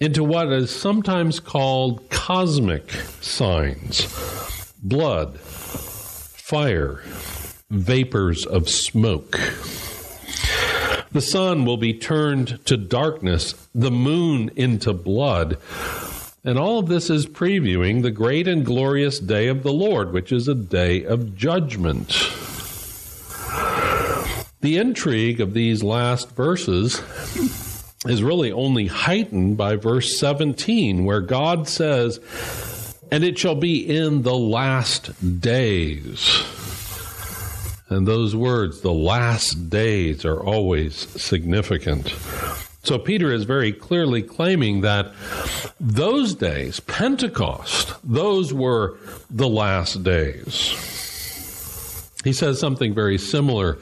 into 0.00 0.24
what 0.24 0.50
is 0.50 0.70
sometimes 0.70 1.40
called 1.40 2.08
cosmic 2.08 2.90
signs 3.20 4.06
blood, 4.82 5.38
fire, 5.38 7.02
vapors 7.70 8.46
of 8.46 8.68
smoke. 8.68 9.38
The 11.12 11.20
sun 11.20 11.66
will 11.66 11.76
be 11.76 11.92
turned 11.92 12.64
to 12.64 12.76
darkness, 12.78 13.54
the 13.74 13.90
moon 13.90 14.50
into 14.56 14.94
blood, 14.94 15.58
and 16.44 16.58
all 16.58 16.78
of 16.78 16.88
this 16.88 17.08
is 17.08 17.26
previewing 17.26 18.02
the 18.02 18.10
great 18.10 18.48
and 18.48 18.66
glorious 18.66 19.20
day 19.20 19.46
of 19.46 19.62
the 19.62 19.72
Lord, 19.72 20.12
which 20.12 20.32
is 20.32 20.48
a 20.48 20.54
day 20.54 21.04
of 21.04 21.36
judgment. 21.36 22.08
The 24.60 24.78
intrigue 24.78 25.40
of 25.40 25.54
these 25.54 25.82
last 25.82 26.32
verses 26.32 27.00
is 28.06 28.22
really 28.22 28.50
only 28.50 28.86
heightened 28.86 29.56
by 29.56 29.76
verse 29.76 30.18
17, 30.18 31.04
where 31.04 31.20
God 31.20 31.68
says, 31.68 32.18
And 33.12 33.22
it 33.22 33.38
shall 33.38 33.54
be 33.54 33.78
in 33.78 34.22
the 34.22 34.36
last 34.36 35.40
days. 35.40 36.44
And 37.88 38.06
those 38.06 38.34
words, 38.34 38.80
the 38.80 38.92
last 38.92 39.68
days, 39.68 40.24
are 40.24 40.40
always 40.40 40.94
significant. 41.20 42.14
So 42.84 42.98
Peter 42.98 43.32
is 43.32 43.44
very 43.44 43.72
clearly 43.72 44.22
claiming 44.22 44.80
that 44.80 45.12
those 45.78 46.34
days, 46.34 46.80
Pentecost, 46.80 47.94
those 48.02 48.52
were 48.52 48.98
the 49.30 49.48
last 49.48 50.02
days. 50.02 50.70
He 52.24 52.32
says 52.32 52.58
something 52.58 52.92
very 52.92 53.18
similar 53.18 53.78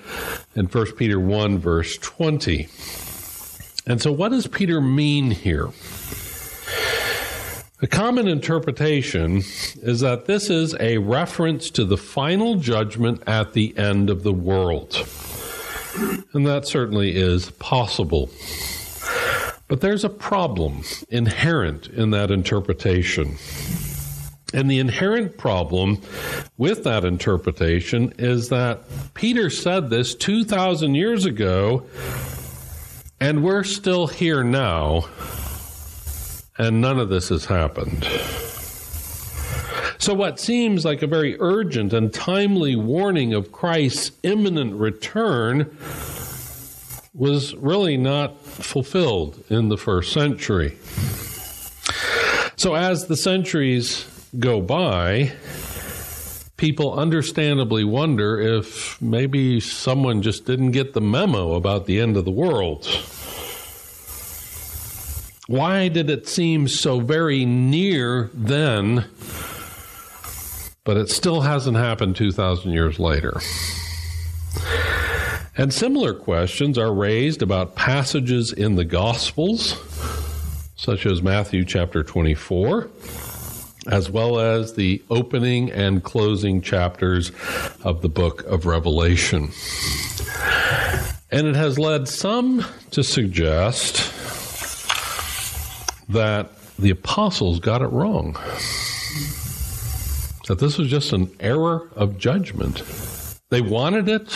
in 0.55 0.67
1 0.67 0.93
Peter 0.93 1.19
1, 1.19 1.59
verse 1.59 1.97
20. 1.99 2.69
And 3.87 4.03
so, 4.03 4.13
what 4.13 4.31
does 4.31 4.47
Peter 4.47 4.81
mean 4.81 5.31
here? 5.31 5.69
A 7.83 7.87
common 7.87 8.29
interpretation 8.29 9.39
is 9.83 10.01
that 10.01 10.27
this 10.27 10.51
is 10.51 10.75
a 10.79 10.99
reference 10.99 11.71
to 11.71 11.87
the 11.87 11.97
final 11.97 12.57
judgment 12.57 13.23
at 13.27 13.55
the 13.55 13.77
end 13.79 14.11
of 14.11 14.23
the 14.23 14.35
world. 14.35 14.95
And 16.35 16.47
that 16.47 16.67
certainly 16.67 17.17
is 17.17 17.51
possible. 17.53 18.31
But 19.71 19.83
there's 19.83 20.03
a 20.03 20.11
problem 20.11 20.83
inherent 21.11 21.87
in 21.87 22.11
that 22.11 22.33
interpretation. 22.33 23.37
And 24.53 24.69
the 24.69 24.81
inherent 24.81 25.39
problem 25.39 26.03
with 26.59 26.83
that 26.83 27.05
interpretation 27.05 28.13
is 28.19 28.49
that 28.49 28.81
Peter 29.15 29.49
said 29.49 29.89
this 29.89 30.17
2,000 30.17 30.97
years 30.97 31.25
ago, 31.25 31.87
and 33.21 33.45
we're 33.45 33.63
still 33.63 34.09
here 34.09 34.43
now, 34.43 35.05
and 36.59 36.81
none 36.81 36.99
of 36.99 37.09
this 37.09 37.29
has 37.29 37.45
happened. 37.45 38.05
So, 39.99 40.15
what 40.15 40.41
seems 40.41 40.85
like 40.85 41.03
a 41.03 41.07
very 41.07 41.37
urgent 41.39 41.93
and 41.93 42.13
timely 42.13 42.75
warning 42.75 43.35
of 43.35 43.53
Christ's 43.53 44.11
imminent 44.25 44.75
return 44.75 45.77
was 47.13 47.55
really 47.57 47.97
not 47.97 48.41
fulfilled 48.41 49.43
in 49.49 49.69
the 49.69 49.77
first 49.77 50.13
century. 50.13 50.77
So, 52.57 52.75
as 52.75 53.07
the 53.07 53.17
centuries 53.17 54.07
go 54.39 54.61
by, 54.61 55.33
people 56.57 56.93
understandably 56.93 57.85
wonder 57.85 58.39
if 58.39 59.01
maybe 59.01 59.61
someone 59.61 60.23
just 60.23 60.45
didn't 60.45 60.73
get 60.73 60.93
the 60.93 61.01
memo 61.01 61.55
about 61.55 61.87
the 61.87 61.99
end 61.99 62.17
of 62.17 62.25
the 62.25 62.31
world. 62.31 62.87
Why 65.47 65.89
did 65.89 66.11
it 66.11 66.29
seem 66.29 66.69
so 66.69 67.01
very 67.01 67.45
near 67.45 68.31
then, 68.33 69.07
but 70.85 70.97
it 70.97 71.09
still 71.09 71.41
hasn't 71.41 71.77
happened 71.77 72.15
2,000 72.15 72.71
years 72.71 73.01
later? 73.01 73.41
And 75.61 75.75
similar 75.75 76.15
questions 76.15 76.79
are 76.79 76.91
raised 76.91 77.43
about 77.43 77.75
passages 77.75 78.51
in 78.51 78.77
the 78.77 78.85
Gospels, 78.87 79.77
such 80.75 81.05
as 81.05 81.21
Matthew 81.21 81.67
chapter 81.67 82.03
24, 82.03 82.89
as 83.87 84.09
well 84.09 84.41
as 84.41 84.73
the 84.73 85.03
opening 85.11 85.71
and 85.71 86.03
closing 86.03 86.63
chapters 86.63 87.31
of 87.85 88.01
the 88.01 88.09
book 88.09 88.43
of 88.45 88.65
Revelation. 88.65 89.51
And 91.31 91.47
it 91.47 91.57
has 91.57 91.79
led 91.79 92.09
some 92.09 92.65
to 92.93 93.05
suggest 93.05 93.97
that 96.09 96.53
the 96.79 96.89
apostles 96.89 97.61
got 97.61 97.83
it 97.83 97.89
wrong. 97.89 98.33
That 100.49 100.59
this 100.59 100.79
was 100.79 100.89
just 100.89 101.13
an 101.13 101.31
error 101.39 101.91
of 101.97 102.17
judgment. 102.17 102.83
They 103.51 103.61
wanted 103.61 104.09
it, 104.09 104.33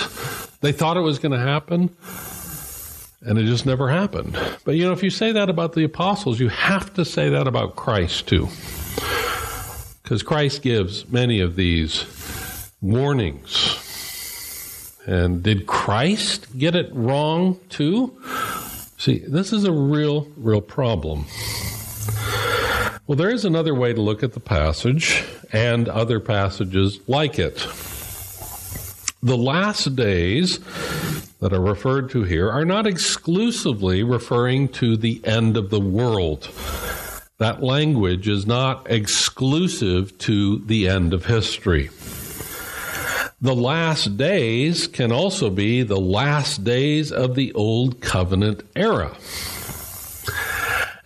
they 0.65 0.73
thought 0.73 0.97
it 0.97 1.01
was 1.01 1.19
going 1.19 1.33
to 1.33 1.39
happen, 1.39 1.95
and 3.21 3.39
it 3.39 3.45
just 3.45 3.67
never 3.67 3.91
happened. 3.91 4.39
But 4.65 4.77
you 4.77 4.87
know, 4.87 4.93
if 4.93 5.03
you 5.03 5.11
say 5.11 5.33
that 5.33 5.51
about 5.51 5.75
the 5.75 5.85
apostles, 5.85 6.41
you 6.41 6.49
have 6.49 6.95
to 6.95 7.05
say 7.05 7.29
that 7.29 7.47
about 7.47 7.77
Christ 7.77 8.29
too. 8.29 8.49
Because 10.03 10.23
Christ 10.23 10.63
gives 10.63 11.07
many 11.09 11.41
of 11.41 11.57
these 11.57 12.05
warnings. 12.81 13.81
And 15.07 15.43
did 15.43 15.67
Christ 15.67 16.57
get 16.57 16.75
it 16.75 16.89
wrong 16.95 17.61
too? 17.69 18.19
See, 18.97 19.19
this 19.19 19.53
is 19.53 19.65
a 19.65 19.73
real, 19.73 20.29
real 20.37 20.63
problem. 20.63 21.27
Well, 23.07 23.17
there 23.17 23.31
is 23.31 23.45
another 23.45 23.75
way 23.75 23.93
to 23.93 24.01
look 24.01 24.23
at 24.23 24.33
the 24.33 24.41
passage 24.41 25.25
and 25.53 25.91
other 25.91 26.21
passages 26.21 27.01
like 27.07 27.39
it. 27.39 27.67
The 29.25 29.39
last 29.39 29.97
days 29.97 30.59
that 31.41 31.55
are 31.55 31.61
referred 31.61 32.11
to 32.11 32.25
here 32.25 32.51
are 32.51 32.67
not 32.67 32.87
exclusively 32.87 34.03
referring 34.03 34.69
to 34.73 34.99
the 34.99 35.23
end 35.25 35.57
of 35.57 35.71
the 35.71 35.81
world. 35.81 36.51
That 37.39 37.63
language 37.63 38.29
is 38.29 38.47
not 38.47 38.91
exclusive 38.91 40.19
to 40.19 40.59
the 40.59 40.91
end 40.91 41.15
of 41.15 41.25
history. 41.25 41.89
The 43.41 43.55
last 43.55 44.19
days 44.19 44.87
can 44.87 45.11
also 45.11 45.49
be 45.49 45.83
the 45.83 45.99
last 45.99 46.63
days 46.63 47.11
of 47.11 47.35
the 47.35 47.51
Old 47.55 48.03
Covenant 48.03 48.63
era. 48.77 49.17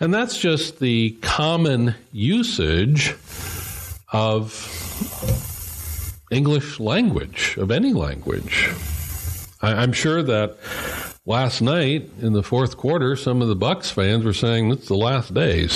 And 0.01 0.13
that's 0.13 0.37
just 0.37 0.79
the 0.79 1.11
common 1.21 1.95
usage 2.11 3.15
of 4.11 4.88
English 6.31 6.79
language, 6.79 7.57
of 7.57 7.71
any 7.71 7.93
language. 7.93 8.71
I, 9.61 9.83
am 9.83 9.93
sure 9.93 10.23
that 10.23 10.57
last 11.25 11.61
night 11.61 12.09
in 12.21 12.33
the 12.33 12.43
fourth 12.43 12.77
quarter, 12.77 13.15
some 13.15 13.41
of 13.41 13.47
the 13.47 13.55
Bucks 13.55 13.91
fans 13.91 14.23
were 14.23 14.33
saying 14.33 14.71
it's 14.71 14.87
the 14.87 14.95
last 14.95 15.33
days. 15.33 15.71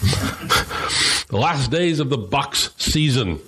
the 1.28 1.38
last 1.38 1.70
days 1.70 2.00
of 2.00 2.10
the 2.10 2.18
Bucks 2.18 2.70
season. 2.76 3.40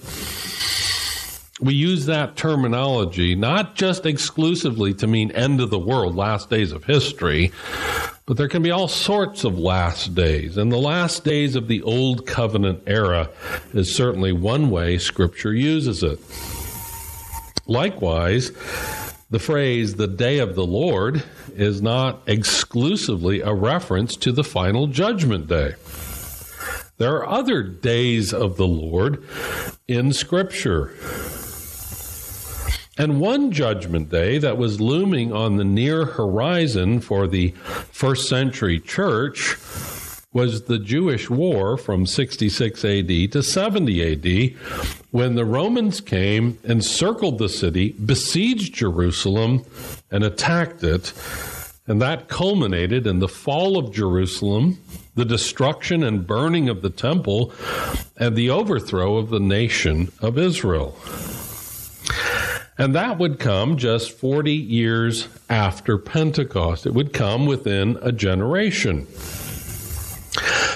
We 1.61 1.75
use 1.75 2.07
that 2.07 2.37
terminology 2.37 3.35
not 3.35 3.75
just 3.75 4.07
exclusively 4.07 4.95
to 4.95 5.07
mean 5.07 5.31
end 5.33 5.61
of 5.61 5.71
the 5.71 5.79
world, 5.79 6.15
last 6.15 6.51
days 6.51 6.71
of 6.71 6.85
history, 6.85 7.51
but 8.27 8.37
there 8.37 8.49
can 8.49 8.63
be 8.63 8.73
all 8.73 8.89
sorts 8.89 9.45
of 9.45 9.57
last 9.59 10.15
days. 10.15 10.57
And 10.57 10.71
the 10.71 10.79
last 10.79 11.25
days 11.25 11.55
of 11.55 11.69
the 11.69 11.83
Old 11.83 12.27
Covenant 12.27 12.83
era 12.87 13.31
is 13.73 13.95
certainly 13.95 14.33
one 14.33 14.69
way 14.69 14.99
Scripture 14.99 15.55
uses 15.55 16.03
it. 16.03 16.19
Likewise, 17.69 18.51
the 19.31 19.39
phrase 19.39 19.95
the 19.95 20.09
day 20.09 20.39
of 20.39 20.57
the 20.57 20.67
Lord 20.67 21.23
is 21.55 21.81
not 21.81 22.23
exclusively 22.27 23.41
a 23.41 23.55
reference 23.55 24.17
to 24.17 24.33
the 24.33 24.45
final 24.45 24.89
judgment 24.89 25.47
day. 25.47 25.75
There 26.99 27.15
are 27.17 27.29
other 27.29 27.63
days 27.63 28.33
of 28.33 28.57
the 28.57 28.67
Lord 28.67 29.23
in 29.87 30.13
Scripture. 30.13 30.95
And 32.99 33.21
one 33.21 33.53
judgment 33.53 34.09
day 34.09 34.39
that 34.39 34.57
was 34.57 34.81
looming 34.81 35.33
on 35.33 35.57
the 35.57 35.65
near 35.65 36.07
horizon 36.07 37.01
for 37.01 37.27
the 37.27 37.51
first 37.93 38.29
century 38.29 38.81
church 38.81 39.57
was 40.33 40.63
the 40.63 40.79
Jewish 40.79 41.29
war 41.29 41.77
from 41.77 42.07
66 42.07 42.85
AD 42.85 43.33
to 43.33 43.43
70 43.43 44.13
AD 44.13 44.59
when 45.11 45.35
the 45.35 45.45
Romans 45.45 46.01
came, 46.01 46.59
encircled 46.65 47.39
the 47.39 47.49
city, 47.49 47.93
besieged 47.93 48.75
Jerusalem, 48.75 49.65
and 50.11 50.25
attacked 50.25 50.83
it. 50.83 51.13
And 51.87 52.03
that 52.03 52.29
culminated 52.29 53.07
in 53.07 53.21
the 53.21 53.29
fall 53.29 53.79
of 53.79 53.93
Jerusalem, 53.93 54.79
the 55.15 55.25
destruction 55.25 56.03
and 56.03 56.27
burning 56.27 56.69
of 56.69 56.83
the 56.83 56.91
temple, 56.91 57.53
and 58.17 58.37
the 58.37 58.51
overthrow 58.51 59.17
of 59.17 59.31
the 59.31 59.41
nation 59.41 60.13
of 60.21 60.39
Israel. 60.39 60.97
And 62.79 62.95
that 62.95 63.19
would 63.19 63.39
come 63.39 63.79
just 63.79 64.13
40 64.13 64.53
years 64.53 65.29
after 65.49 65.97
Pentecost. 65.97 66.87
It 66.87 66.93
would 66.93 67.13
come 67.13 67.47
within 67.47 67.99
a 68.03 68.13
generation. 68.13 69.07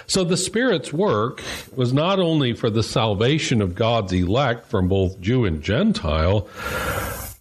So 0.06 0.24
the 0.24 0.36
Spirit's 0.36 0.92
work 0.92 1.42
was 1.76 1.92
not 1.92 2.18
only 2.18 2.54
for 2.54 2.70
the 2.70 2.82
salvation 2.82 3.60
of 3.60 3.74
God's 3.74 4.12
elect 4.12 4.66
from 4.66 4.88
both 4.88 5.20
Jew 5.20 5.44
and 5.44 5.62
Gentile, 5.62 6.48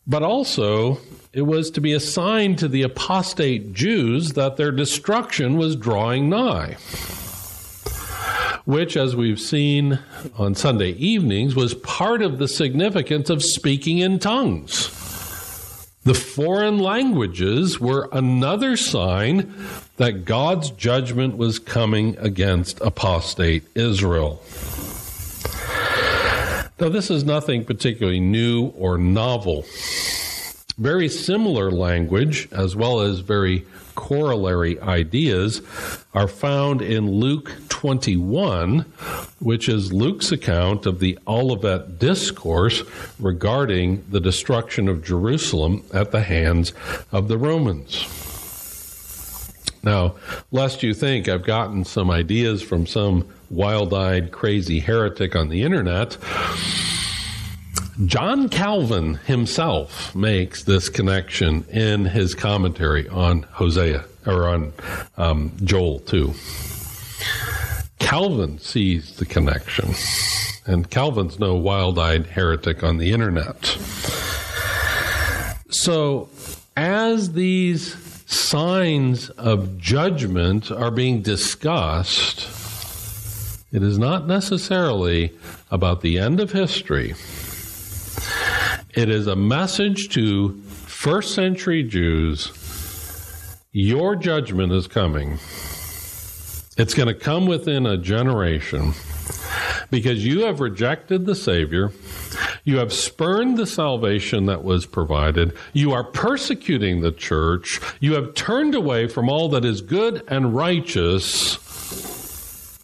but 0.06 0.24
also 0.24 1.00
it 1.32 1.44
was 1.44 1.72
to 1.72 1.82
be 1.82 1.94
a 1.94 2.00
sign 2.00 2.56
to 2.58 2.68
the 2.68 2.82
apostate 2.82 3.74
Jews 3.74 4.34
that 4.34 4.58
their 4.58 4.72
destruction 4.72 5.58
was 5.58 5.76
drawing 5.76 6.30
nigh 6.30 6.76
which, 8.66 8.98
as 8.98 9.16
we've 9.16 9.40
seen 9.40 10.00
on 10.38 10.56
Sunday 10.56 10.92
evenings, 10.92 11.56
was 11.56 11.74
part 11.74 12.22
of 12.22 12.40
the 12.40 12.48
significance 12.48 13.30
of 13.30 13.44
speaking 13.44 14.00
in 14.00 14.20
tongues. 14.20 14.90
The 16.04 16.14
foreign 16.14 16.80
languages 16.80 17.80
were 17.80 18.10
another 18.12 18.78
sign 18.78 19.54
that 19.98 20.26
God's 20.26 20.72
judgment 20.72 21.38
was 21.38 21.60
coming 21.60 22.18
against 22.20 22.80
apostate 22.82 23.68
Israel. 23.76 24.42
Now, 26.80 26.88
this 26.88 27.12
is 27.12 27.26
nothing 27.26 27.66
particularly 27.66 28.22
new 28.22 28.68
or 28.78 28.98
novel. 28.98 29.66
Very 30.78 31.10
similar 31.10 31.70
language, 31.70 32.48
as 32.54 32.78
well 32.78 33.02
as 33.02 33.20
very 33.20 33.66
corollary 33.96 34.80
ideas 34.80 35.62
are 36.14 36.30
found 36.30 36.82
in 36.82 37.12
Luke 37.12 37.52
21, 37.80 38.82
which 39.40 39.70
is 39.70 39.94
Luke's 39.94 40.34
account 40.34 40.86
of 40.86 41.00
the 41.00 41.18
Olivet 41.26 41.98
Discourse 41.98 42.84
regarding 43.22 44.04
the 44.10 44.20
destruction 44.20 44.90
of 44.90 45.02
Jerusalem 45.02 45.86
at 45.94 46.12
the 46.12 46.20
hands 46.20 46.74
of 47.14 47.30
the 47.30 47.38
Romans. 47.38 48.06
Now, 49.82 50.16
lest 50.52 50.84
you 50.84 50.94
think 50.94 51.30
I've 51.30 51.46
gotten 51.46 51.86
some 51.86 52.12
ideas 52.12 52.62
from 52.62 52.86
some 52.86 53.26
wild 53.50 53.94
eyed, 53.94 54.34
crazy 54.34 54.82
heretic 54.82 55.34
on 55.34 55.48
the 55.48 55.64
internet, 55.64 56.18
John 58.06 58.50
Calvin 58.50 59.16
himself 59.26 60.14
makes 60.14 60.64
this 60.64 60.90
connection 60.90 61.64
in 61.70 62.04
his 62.04 62.36
commentary 62.36 63.08
on 63.08 63.44
Hosea 63.44 64.04
or 64.26 64.50
on 64.50 64.74
um, 65.18 65.54
Joel 65.64 66.00
2. 66.00 66.34
Calvin 68.00 68.58
sees 68.60 69.18
the 69.18 69.26
connection, 69.26 69.94
and 70.66 70.90
Calvin's 70.90 71.40
no 71.40 71.56
wild 71.56 72.00
eyed 72.00 72.26
heretic 72.26 72.84
on 72.84 72.98
the 72.98 73.12
internet. 73.12 73.78
So, 75.70 76.30
as 76.76 77.34
these 77.34 77.96
signs 78.26 79.30
of 79.32 79.78
judgment 79.78 80.72
are 80.72 80.92
being 80.92 81.22
discussed, 81.22 82.48
it 83.72 83.84
is 83.84 84.00
not 84.00 84.28
necessarily 84.28 85.32
about 85.70 86.02
the 86.02 86.18
end 86.18 86.40
of 86.40 86.52
history 86.52 87.14
it 88.96 89.10
is 89.10 89.28
a 89.28 89.36
message 89.36 90.10
to 90.10 90.54
first 90.88 91.36
century 91.36 91.84
Jews 91.84 92.52
your 93.72 94.16
judgment 94.16 94.74
is 94.74 94.88
coming. 94.88 95.38
It's 96.80 96.94
going 96.94 97.10
to 97.10 97.14
come 97.14 97.46
within 97.46 97.86
a 97.86 97.98
generation 97.98 98.94
because 99.92 100.26
you 100.26 100.46
have 100.46 100.62
rejected 100.62 101.26
the 101.26 101.36
Savior. 101.36 101.92
You 102.64 102.78
have 102.78 102.94
spurned 102.94 103.58
the 103.58 103.68
salvation 103.68 104.46
that 104.46 104.64
was 104.64 104.86
provided. 104.86 105.58
You 105.74 105.92
are 105.92 106.06
persecuting 106.06 107.02
the 107.02 107.12
church. 107.12 107.82
You 108.00 108.14
have 108.14 108.34
turned 108.34 108.76
away 108.76 109.10
from 109.10 109.28
all 109.28 109.50
that 109.50 109.66
is 109.66 109.82
good 109.82 110.24
and 110.30 110.56
righteous. 110.56 111.58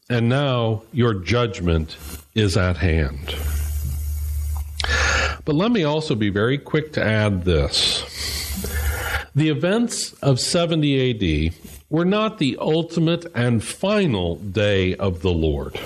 And 0.09 0.27
now 0.27 0.83
your 0.91 1.13
judgment 1.13 1.95
is 2.35 2.57
at 2.57 2.75
hand. 2.75 3.33
But 5.45 5.55
let 5.55 5.71
me 5.71 5.85
also 5.85 6.15
be 6.15 6.29
very 6.29 6.57
quick 6.57 6.91
to 6.93 7.01
add 7.01 7.45
this. 7.45 8.03
The 9.35 9.47
events 9.47 10.11
of 10.21 10.41
70 10.41 11.51
AD 11.51 11.53
were 11.89 12.05
not 12.05 12.37
the 12.37 12.57
ultimate 12.59 13.25
and 13.35 13.63
final 13.63 14.35
day 14.37 14.95
of 14.95 15.21
the 15.21 15.31
Lord. 15.31 15.79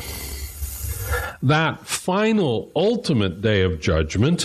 That 1.41 1.85
final, 1.87 2.71
ultimate 2.75 3.41
day 3.41 3.61
of 3.61 3.79
judgment, 3.79 4.43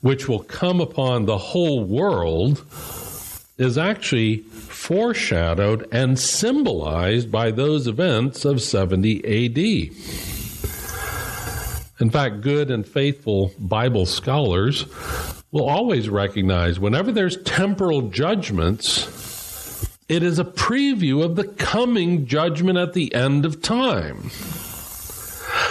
which 0.00 0.28
will 0.28 0.42
come 0.42 0.80
upon 0.80 1.24
the 1.24 1.38
whole 1.38 1.84
world, 1.84 2.64
is 3.58 3.76
actually 3.78 4.38
foreshadowed 4.38 5.86
and 5.92 6.18
symbolized 6.18 7.30
by 7.30 7.50
those 7.50 7.86
events 7.86 8.44
of 8.44 8.60
70 8.60 9.18
AD. 9.18 9.58
In 12.00 12.10
fact, 12.10 12.40
good 12.40 12.70
and 12.70 12.84
faithful 12.86 13.52
Bible 13.60 14.06
scholars 14.06 14.86
will 15.52 15.68
always 15.68 16.08
recognize 16.08 16.80
whenever 16.80 17.12
there's 17.12 17.36
temporal 17.42 18.02
judgments, 18.08 19.04
it 20.12 20.22
is 20.22 20.38
a 20.38 20.44
preview 20.44 21.24
of 21.24 21.36
the 21.36 21.44
coming 21.44 22.26
judgment 22.26 22.76
at 22.76 22.92
the 22.92 23.14
end 23.14 23.46
of 23.46 23.62
time. 23.62 24.30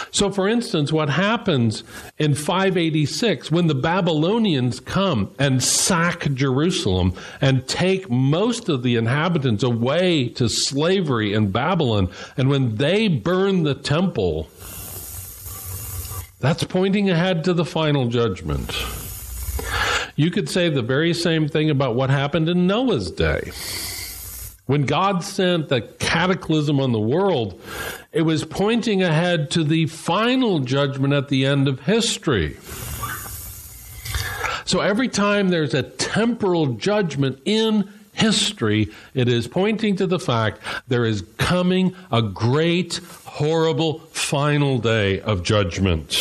So, 0.10 0.32
for 0.32 0.48
instance, 0.48 0.92
what 0.92 1.10
happens 1.10 1.84
in 2.18 2.34
586 2.34 3.52
when 3.52 3.68
the 3.68 3.76
Babylonians 3.76 4.80
come 4.80 5.32
and 5.38 5.64
sack 5.64 6.28
Jerusalem 6.34 7.14
and 7.40 7.68
take 7.68 8.10
most 8.10 8.68
of 8.68 8.82
the 8.82 8.96
inhabitants 8.96 9.62
away 9.62 10.30
to 10.30 10.50
slavery 10.50 11.34
in 11.34 11.52
Babylon, 11.52 12.10
and 12.36 12.50
when 12.50 12.78
they 12.78 13.08
burn 13.10 13.62
the 13.62 13.76
temple, 13.76 14.50
that's 16.40 16.64
pointing 16.64 17.12
ahead 17.12 17.44
to 17.44 17.54
the 17.54 17.64
final 17.64 18.08
judgment. 18.08 18.76
You 20.16 20.32
could 20.32 20.50
say 20.50 20.70
the 20.70 20.82
very 20.82 21.14
same 21.14 21.48
thing 21.48 21.70
about 21.70 21.96
what 21.96 22.10
happened 22.10 22.50
in 22.50 22.66
Noah's 22.66 23.12
day. 23.12 23.52
When 24.72 24.84
God 24.84 25.22
sent 25.22 25.68
the 25.68 25.82
cataclysm 25.82 26.80
on 26.80 26.94
the 26.94 27.00
world, 27.02 27.60
it 28.14 28.22
was 28.22 28.46
pointing 28.46 29.04
ahead 29.04 29.52
to 29.52 29.66
the 29.66 29.88
final 29.88 30.60
judgment 30.60 31.14
at 31.14 31.28
the 31.28 31.46
end 31.46 31.68
of 31.68 31.82
history. 31.82 32.56
So 34.64 34.80
every 34.80 35.10
time 35.10 35.50
there's 35.50 35.74
a 35.74 35.84
temporal 35.84 36.68
judgment 36.68 37.42
in 37.44 37.92
history, 38.14 38.88
it 39.14 39.28
is 39.28 39.46
pointing 39.46 39.98
to 39.98 40.08
the 40.08 40.20
fact 40.20 40.62
there 40.88 41.04
is 41.04 41.26
coming 41.36 41.94
a 42.10 42.22
great, 42.22 43.02
horrible 43.26 44.00
final 44.14 44.78
day 44.78 45.20
of 45.20 45.44
judgment. 45.44 46.12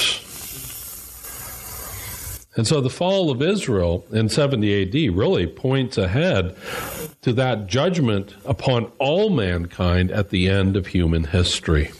And 2.56 2.66
so 2.66 2.80
the 2.80 2.90
fall 2.90 3.30
of 3.30 3.42
Israel 3.42 4.04
in 4.10 4.28
70 4.28 4.82
AD 4.82 5.16
really 5.16 5.46
points 5.46 5.96
ahead 5.96 6.56
to 7.22 7.32
that 7.34 7.66
judgment 7.66 8.34
upon 8.44 8.90
all 8.98 9.30
mankind 9.30 10.10
at 10.10 10.30
the 10.30 10.48
end 10.48 10.76
of 10.76 10.88
human 10.88 11.24
history. 11.24 11.90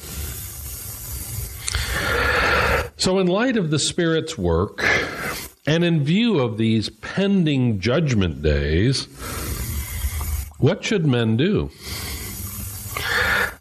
So, 2.97 3.19
in 3.19 3.27
light 3.27 3.57
of 3.57 3.71
the 3.71 3.79
Spirit's 3.79 4.37
work, 4.37 4.85
and 5.67 5.85
in 5.85 6.05
view 6.05 6.39
of 6.39 6.59
these 6.59 6.91
pending 6.91 7.81
judgment 7.81 8.43
days, 8.43 9.07
what 10.59 10.85
should 10.85 11.07
men 11.07 11.37
do? 11.37 11.71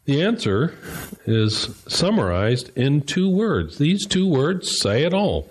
The 0.06 0.22
answer 0.22 0.78
is 1.26 1.70
summarized 1.88 2.76
in 2.78 3.02
two 3.02 3.30
words. 3.30 3.78
These 3.78 4.06
two 4.08 4.28
words 4.28 4.80
say 4.80 5.04
it 5.04 5.14
all 5.14 5.50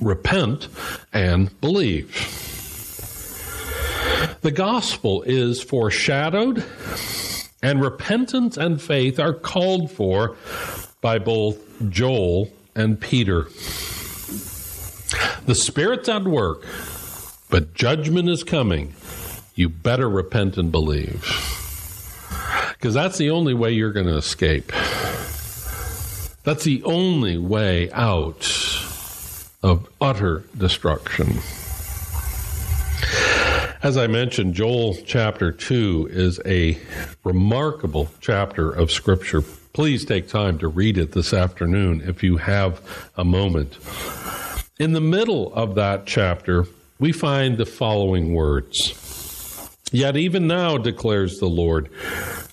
repent 0.00 0.68
and 1.12 1.58
believe. 1.60 2.49
The 4.42 4.50
gospel 4.50 5.22
is 5.22 5.62
foreshadowed, 5.62 6.64
and 7.62 7.82
repentance 7.82 8.56
and 8.56 8.80
faith 8.80 9.20
are 9.20 9.34
called 9.34 9.90
for 9.90 10.36
by 11.02 11.18
both 11.18 11.58
Joel 11.90 12.50
and 12.74 12.98
Peter. 12.98 13.48
The 15.44 15.54
Spirit's 15.54 16.08
at 16.08 16.24
work, 16.24 16.64
but 17.50 17.74
judgment 17.74 18.30
is 18.30 18.42
coming. 18.42 18.94
You 19.54 19.68
better 19.68 20.08
repent 20.08 20.56
and 20.56 20.72
believe. 20.72 21.22
Because 22.72 22.94
that's 22.94 23.18
the 23.18 23.28
only 23.28 23.52
way 23.52 23.72
you're 23.72 23.92
going 23.92 24.06
to 24.06 24.16
escape. 24.16 24.72
That's 26.44 26.64
the 26.64 26.82
only 26.84 27.36
way 27.36 27.90
out 27.92 28.50
of 29.62 29.86
utter 30.00 30.44
destruction. 30.56 31.40
As 33.82 33.96
I 33.96 34.08
mentioned, 34.08 34.52
Joel 34.52 34.94
chapter 35.06 35.50
2 35.50 36.10
is 36.12 36.38
a 36.44 36.76
remarkable 37.24 38.10
chapter 38.20 38.70
of 38.70 38.90
Scripture. 38.90 39.40
Please 39.72 40.04
take 40.04 40.28
time 40.28 40.58
to 40.58 40.68
read 40.68 40.98
it 40.98 41.12
this 41.12 41.32
afternoon 41.32 42.02
if 42.04 42.22
you 42.22 42.36
have 42.36 42.82
a 43.16 43.24
moment. 43.24 43.78
In 44.78 44.92
the 44.92 45.00
middle 45.00 45.54
of 45.54 45.76
that 45.76 46.04
chapter, 46.04 46.66
we 46.98 47.10
find 47.10 47.56
the 47.56 47.64
following 47.64 48.34
words 48.34 48.92
Yet 49.90 50.14
even 50.14 50.46
now, 50.46 50.76
declares 50.76 51.38
the 51.38 51.48
Lord, 51.48 51.88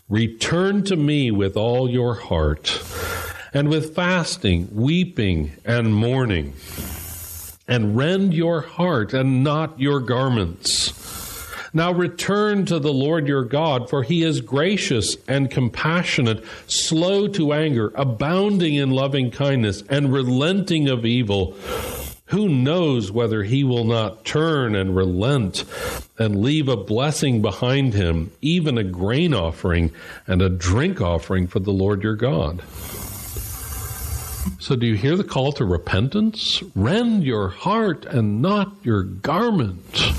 return 0.07 0.86
to 0.86 0.95
me 0.95 1.30
with 1.30 1.57
all 1.57 1.89
your 1.89 2.15
heart, 2.15 2.82
and 3.53 3.67
with 3.67 3.93
fasting, 3.93 4.69
weeping, 4.71 5.51
and 5.65 5.93
mourning 5.93 6.53
and 7.67 7.97
rend 7.97 8.34
your 8.34 8.61
heart 8.61 9.13
and 9.13 9.43
not 9.43 9.80
your 9.80 9.99
garments. 9.99 10.96
Now 11.78 11.91
return 11.91 12.65
to 12.65 12.80
the 12.80 12.91
Lord 12.91 13.28
your 13.28 13.43
God, 13.43 13.88
for 13.88 14.01
he 14.01 14.23
is 14.23 14.41
gracious 14.41 15.15
and 15.28 15.51
compassionate, 15.51 16.43
slow 16.65 17.28
to 17.28 17.53
anger, 17.53 17.91
abounding 17.93 18.73
in 18.73 18.89
loving 18.89 19.30
kindness, 19.30 19.84
and 19.88 20.11
relenting 20.11 20.89
of 20.89 21.05
evil. 21.05 21.55
Who 22.30 22.49
knows 22.49 23.11
whether 23.11 23.43
he 23.43 23.63
will 23.63 23.84
not 23.84 24.25
turn 24.25 24.75
and 24.75 24.95
relent 24.95 25.65
and 26.17 26.41
leave 26.41 26.67
a 26.67 26.75
blessing 26.75 27.43
behind 27.43 27.93
him, 27.93 28.32
even 28.41 28.80
a 28.80 28.84
grain 28.84 29.36
offering 29.36 29.91
and 30.25 30.41
a 30.41 30.49
drink 30.49 30.99
offering 30.99 31.45
for 31.45 31.59
the 31.59 31.71
Lord 31.71 32.01
your 32.01 32.15
God? 32.15 32.63
So, 34.59 34.75
do 34.75 34.85
you 34.85 34.95
hear 34.95 35.15
the 35.15 35.23
call 35.23 35.51
to 35.53 35.65
repentance? 35.65 36.61
Rend 36.75 37.23
your 37.23 37.49
heart 37.49 38.05
and 38.05 38.41
not 38.41 38.73
your 38.83 39.03
garment. 39.03 40.11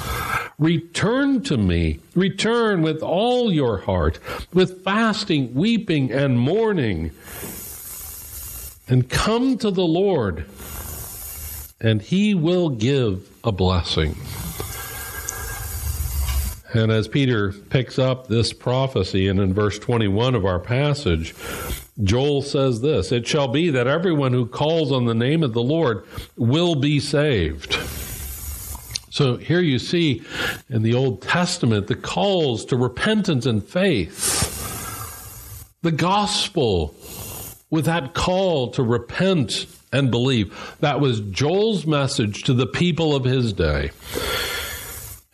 Return 0.58 1.42
to 1.44 1.56
me. 1.56 2.00
Return 2.14 2.82
with 2.82 3.02
all 3.02 3.52
your 3.52 3.78
heart, 3.78 4.18
with 4.52 4.82
fasting, 4.82 5.54
weeping, 5.54 6.10
and 6.10 6.38
mourning. 6.38 7.12
And 8.88 9.08
come 9.08 9.58
to 9.58 9.70
the 9.70 9.84
Lord, 9.84 10.46
and 11.80 12.00
he 12.00 12.34
will 12.34 12.70
give 12.70 13.28
a 13.44 13.52
blessing. 13.52 14.16
And 16.74 16.90
as 16.90 17.08
Peter 17.08 17.52
picks 17.52 17.98
up 17.98 18.28
this 18.28 18.52
prophecy, 18.52 19.28
and 19.28 19.40
in 19.40 19.54
verse 19.54 19.78
21 19.78 20.34
of 20.34 20.44
our 20.44 20.58
passage, 20.58 21.34
Joel 22.02 22.42
says 22.42 22.80
this 22.80 23.12
It 23.12 23.26
shall 23.26 23.48
be 23.48 23.70
that 23.70 23.86
everyone 23.86 24.32
who 24.32 24.46
calls 24.46 24.92
on 24.92 25.06
the 25.06 25.14
name 25.14 25.42
of 25.42 25.52
the 25.52 25.62
Lord 25.62 26.04
will 26.36 26.74
be 26.74 27.00
saved. 27.00 27.74
So 29.10 29.36
here 29.36 29.60
you 29.60 29.78
see 29.78 30.22
in 30.68 30.82
the 30.82 30.94
Old 30.94 31.22
Testament 31.22 31.86
the 31.86 31.96
calls 31.96 32.64
to 32.66 32.76
repentance 32.76 33.46
and 33.46 33.64
faith. 33.64 34.44
The 35.82 35.92
gospel 35.92 36.94
with 37.70 37.86
that 37.86 38.14
call 38.14 38.70
to 38.72 38.82
repent 38.82 39.66
and 39.92 40.10
believe. 40.10 40.76
That 40.80 41.00
was 41.00 41.20
Joel's 41.20 41.86
message 41.86 42.44
to 42.44 42.54
the 42.54 42.66
people 42.66 43.14
of 43.14 43.24
his 43.24 43.52
day. 43.52 43.90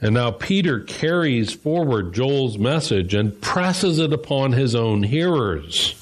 And 0.01 0.15
now 0.15 0.33
Peter 0.33 0.81
carries 0.81 1.53
forward 1.53 2.13
Joel's 2.13 2.59
message 2.59 3.15
and 3.15 3.41
presses 3.41 3.99
it 3.99 4.13
upon 4.13 4.53
his 4.53 4.75
own 4.75 5.03
hearers. 5.03 5.95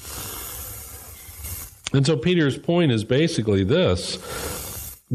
And 1.93 2.05
so 2.05 2.17
Peter's 2.17 2.57
point 2.57 2.91
is 2.91 3.03
basically 3.03 3.63
this 3.63 4.17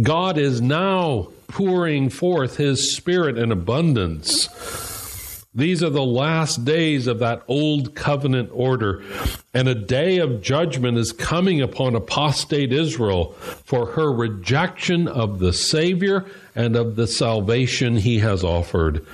God 0.01 0.39
is 0.39 0.61
now 0.61 1.29
pouring 1.49 2.09
forth 2.09 2.57
his 2.57 2.95
spirit 2.95 3.37
in 3.37 3.51
abundance. 3.51 4.49
These 5.55 5.83
are 5.83 5.91
the 5.91 6.05
last 6.05 6.65
days 6.65 7.09
of 7.09 7.19
that 7.19 7.43
old 7.49 7.97
covenant 7.97 8.51
order, 8.53 9.03
and 9.53 9.67
a 9.67 9.75
day 9.75 10.19
of 10.19 10.41
judgment 10.41 10.99
is 10.99 11.11
coming 11.11 11.61
upon 11.61 11.97
apostate 11.97 12.73
Israel 12.73 13.33
for 13.65 13.87
her 13.87 14.13
rejection 14.13 15.09
of 15.09 15.41
the 15.41 15.53
Savior 15.53 16.27
and 16.55 16.77
of 16.77 16.95
the 16.95 17.09
salvation 17.09 17.97
he 17.97 18.21
has 18.21 18.45
offered. 18.45 19.05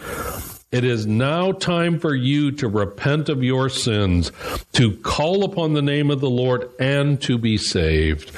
It 0.74 0.82
is 0.82 1.06
now 1.06 1.52
time 1.52 2.00
for 2.00 2.16
you 2.16 2.50
to 2.50 2.66
repent 2.66 3.28
of 3.28 3.44
your 3.44 3.68
sins, 3.68 4.32
to 4.72 4.96
call 4.96 5.44
upon 5.44 5.72
the 5.72 5.80
name 5.80 6.10
of 6.10 6.20
the 6.20 6.28
Lord, 6.28 6.68
and 6.80 7.22
to 7.22 7.38
be 7.38 7.56
saved. 7.58 8.32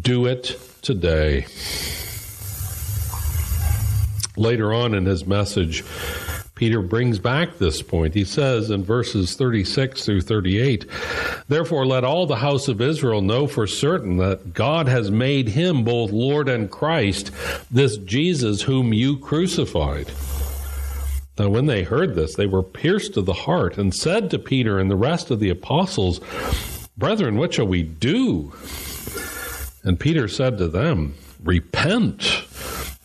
Do 0.00 0.26
it 0.26 0.60
today. 0.82 1.44
Later 4.36 4.72
on 4.72 4.94
in 4.94 5.06
his 5.06 5.26
message, 5.26 5.82
Peter 6.54 6.80
brings 6.80 7.18
back 7.18 7.58
this 7.58 7.82
point. 7.82 8.14
He 8.14 8.24
says 8.24 8.70
in 8.70 8.84
verses 8.84 9.34
36 9.34 10.04
through 10.04 10.20
38 10.20 10.86
Therefore, 11.48 11.84
let 11.84 12.04
all 12.04 12.26
the 12.28 12.36
house 12.36 12.68
of 12.68 12.80
Israel 12.80 13.22
know 13.22 13.48
for 13.48 13.66
certain 13.66 14.18
that 14.18 14.54
God 14.54 14.86
has 14.86 15.10
made 15.10 15.48
him 15.48 15.82
both 15.82 16.12
Lord 16.12 16.48
and 16.48 16.70
Christ, 16.70 17.32
this 17.72 17.96
Jesus 17.96 18.62
whom 18.62 18.92
you 18.92 19.18
crucified. 19.18 20.12
Now, 21.42 21.48
when 21.48 21.66
they 21.66 21.82
heard 21.82 22.14
this, 22.14 22.36
they 22.36 22.46
were 22.46 22.62
pierced 22.62 23.14
to 23.14 23.20
the 23.20 23.32
heart 23.32 23.76
and 23.76 23.92
said 23.92 24.30
to 24.30 24.38
Peter 24.38 24.78
and 24.78 24.88
the 24.88 24.94
rest 24.94 25.28
of 25.28 25.40
the 25.40 25.50
apostles, 25.50 26.20
Brethren, 26.96 27.36
what 27.36 27.54
shall 27.54 27.66
we 27.66 27.82
do? 27.82 28.52
And 29.82 29.98
Peter 29.98 30.28
said 30.28 30.56
to 30.58 30.68
them, 30.68 31.16
Repent, 31.42 32.44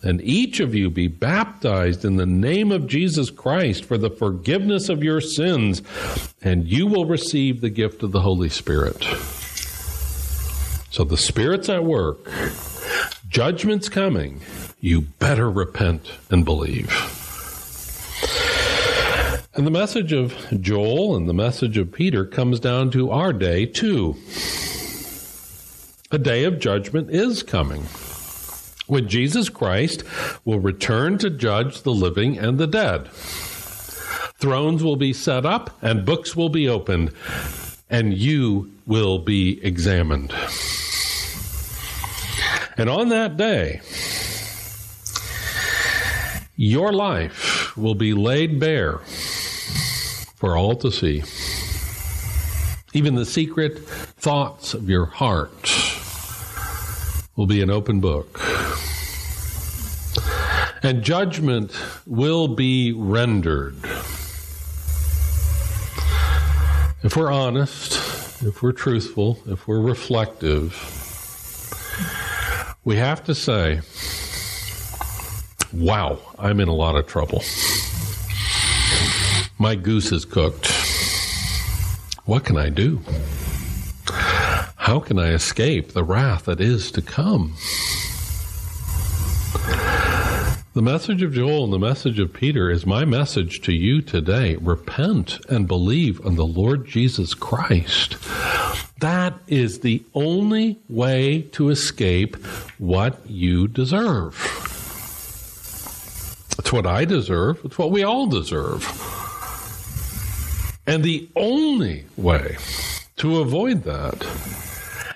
and 0.04 0.20
each 0.20 0.60
of 0.60 0.72
you 0.72 0.88
be 0.88 1.08
baptized 1.08 2.04
in 2.04 2.14
the 2.14 2.26
name 2.26 2.70
of 2.70 2.86
Jesus 2.86 3.28
Christ 3.28 3.84
for 3.84 3.98
the 3.98 4.08
forgiveness 4.08 4.88
of 4.88 5.02
your 5.02 5.20
sins, 5.20 5.82
and 6.40 6.64
you 6.64 6.86
will 6.86 7.06
receive 7.06 7.60
the 7.60 7.70
gift 7.70 8.04
of 8.04 8.12
the 8.12 8.20
Holy 8.20 8.50
Spirit. 8.50 9.02
So 10.92 11.02
the 11.02 11.16
Spirit's 11.16 11.68
at 11.68 11.82
work, 11.82 12.30
judgment's 13.28 13.88
coming. 13.88 14.42
You 14.78 15.00
better 15.00 15.50
repent 15.50 16.12
and 16.30 16.44
believe. 16.44 17.17
And 19.58 19.66
the 19.66 19.72
message 19.72 20.12
of 20.12 20.36
Joel 20.60 21.16
and 21.16 21.28
the 21.28 21.34
message 21.34 21.78
of 21.78 21.90
Peter 21.90 22.24
comes 22.24 22.60
down 22.60 22.92
to 22.92 23.10
our 23.10 23.32
day, 23.32 23.66
too. 23.66 24.14
A 26.12 26.18
day 26.18 26.44
of 26.44 26.60
judgment 26.60 27.10
is 27.10 27.42
coming 27.42 27.82
when 28.86 29.08
Jesus 29.08 29.48
Christ 29.48 30.04
will 30.44 30.60
return 30.60 31.18
to 31.18 31.28
judge 31.28 31.82
the 31.82 31.92
living 31.92 32.38
and 32.38 32.56
the 32.56 32.68
dead. 32.68 33.08
Thrones 34.38 34.84
will 34.84 34.94
be 34.94 35.12
set 35.12 35.44
up 35.44 35.76
and 35.82 36.06
books 36.06 36.36
will 36.36 36.50
be 36.50 36.68
opened, 36.68 37.10
and 37.90 38.14
you 38.14 38.70
will 38.86 39.18
be 39.18 39.58
examined. 39.66 40.32
And 42.76 42.88
on 42.88 43.08
that 43.08 43.36
day, 43.36 43.80
your 46.54 46.92
life 46.92 47.76
will 47.76 47.96
be 47.96 48.14
laid 48.14 48.60
bare 48.60 49.00
for 50.38 50.56
all 50.56 50.76
to 50.76 50.92
see. 50.92 51.22
Even 52.94 53.16
the 53.16 53.26
secret 53.26 53.78
thoughts 53.80 54.72
of 54.72 54.88
your 54.88 55.04
heart 55.04 55.50
will 57.36 57.46
be 57.46 57.60
an 57.60 57.70
open 57.70 57.98
book. 58.00 58.40
And 60.84 61.02
judgment 61.02 61.72
will 62.06 62.46
be 62.46 62.92
rendered. 62.92 63.74
If 67.02 67.16
we're 67.16 67.32
honest, 67.32 67.94
if 68.42 68.62
we're 68.62 68.72
truthful, 68.72 69.40
if 69.46 69.66
we're 69.66 69.80
reflective, 69.80 70.72
we 72.84 72.94
have 72.96 73.24
to 73.24 73.34
say, 73.34 73.80
wow, 75.72 76.20
I'm 76.38 76.60
in 76.60 76.68
a 76.68 76.74
lot 76.74 76.94
of 76.94 77.08
trouble. 77.08 77.42
My 79.60 79.74
goose 79.74 80.12
is 80.12 80.24
cooked. 80.24 80.70
What 82.26 82.44
can 82.44 82.56
I 82.56 82.68
do? 82.68 83.00
How 84.76 85.00
can 85.00 85.18
I 85.18 85.32
escape 85.32 85.92
the 85.92 86.04
wrath 86.04 86.44
that 86.44 86.60
is 86.60 86.92
to 86.92 87.02
come? 87.02 87.54
The 90.74 90.82
message 90.82 91.22
of 91.22 91.32
Joel 91.32 91.64
and 91.64 91.72
the 91.72 91.78
message 91.80 92.20
of 92.20 92.32
Peter 92.32 92.70
is 92.70 92.86
my 92.86 93.04
message 93.04 93.60
to 93.62 93.72
you 93.72 94.00
today. 94.00 94.54
Repent 94.60 95.40
and 95.48 95.66
believe 95.66 96.24
on 96.24 96.36
the 96.36 96.46
Lord 96.46 96.86
Jesus 96.86 97.34
Christ. 97.34 98.16
That 99.00 99.34
is 99.48 99.80
the 99.80 100.04
only 100.14 100.78
way 100.88 101.42
to 101.52 101.70
escape 101.70 102.36
what 102.78 103.18
you 103.28 103.66
deserve. 103.66 104.36
It's 106.60 106.72
what 106.72 106.86
I 106.86 107.04
deserve. 107.04 107.60
It's 107.64 107.76
what 107.76 107.90
we 107.90 108.04
all 108.04 108.28
deserve. 108.28 108.84
And 110.88 111.04
the 111.04 111.28
only 111.36 112.06
way 112.16 112.56
to 113.18 113.40
avoid 113.40 113.82
that 113.84 114.26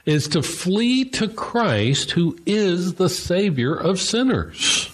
is 0.04 0.28
to 0.28 0.42
flee 0.42 1.06
to 1.06 1.28
Christ, 1.28 2.10
who 2.10 2.36
is 2.44 2.94
the 2.94 3.08
Savior 3.08 3.74
of 3.74 3.98
sinners, 3.98 4.90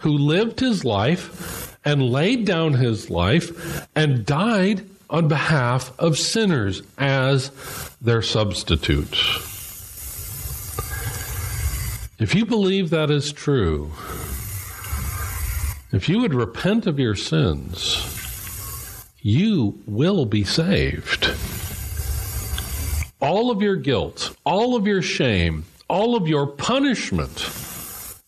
who 0.00 0.10
lived 0.10 0.60
his 0.60 0.84
life 0.84 1.74
and 1.86 2.12
laid 2.12 2.44
down 2.44 2.74
his 2.74 3.08
life 3.08 3.88
and 3.96 4.26
died 4.26 4.84
on 5.08 5.26
behalf 5.26 5.98
of 5.98 6.18
sinners 6.18 6.82
as 6.98 7.50
their 8.02 8.20
substitute. 8.20 9.16
If 12.18 12.34
you 12.34 12.44
believe 12.44 12.90
that 12.90 13.10
is 13.10 13.32
true, 13.32 13.90
if 15.92 16.10
you 16.10 16.20
would 16.20 16.34
repent 16.34 16.86
of 16.86 16.98
your 16.98 17.14
sins, 17.14 18.21
you 19.22 19.80
will 19.86 20.26
be 20.26 20.44
saved. 20.44 21.30
All 23.20 23.50
of 23.50 23.62
your 23.62 23.76
guilt, 23.76 24.36
all 24.44 24.74
of 24.74 24.86
your 24.86 25.00
shame, 25.02 25.64
all 25.88 26.16
of 26.16 26.26
your 26.26 26.46
punishment 26.46 27.48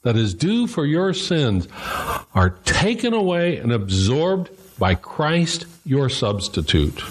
that 0.03 0.17
is 0.17 0.35
due 0.35 0.67
for 0.67 0.87
your 0.87 1.13
sins 1.13 1.67
are 2.35 2.51
taken 2.65 3.13
away 3.13 3.57
and 3.57 3.73
absorbed 3.73 4.51
by 4.79 4.95
Christ, 4.95 5.67
your 5.85 6.09
substitute. 6.09 7.03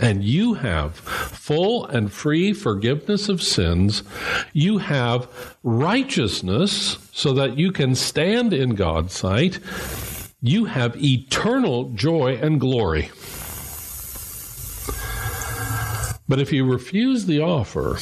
And 0.00 0.24
you 0.24 0.54
have 0.54 0.96
full 0.96 1.86
and 1.86 2.12
free 2.12 2.52
forgiveness 2.52 3.28
of 3.28 3.40
sins. 3.40 4.02
You 4.52 4.78
have 4.78 5.28
righteousness 5.62 6.98
so 7.12 7.32
that 7.34 7.56
you 7.56 7.70
can 7.70 7.94
stand 7.94 8.52
in 8.52 8.74
God's 8.74 9.14
sight 9.14 9.60
you 10.44 10.66
have 10.66 11.02
eternal 11.02 11.84
joy 11.94 12.34
and 12.34 12.60
glory. 12.60 13.10
But 16.28 16.38
if 16.38 16.52
you 16.52 16.70
refuse 16.70 17.24
the 17.24 17.40
offer, 17.40 17.98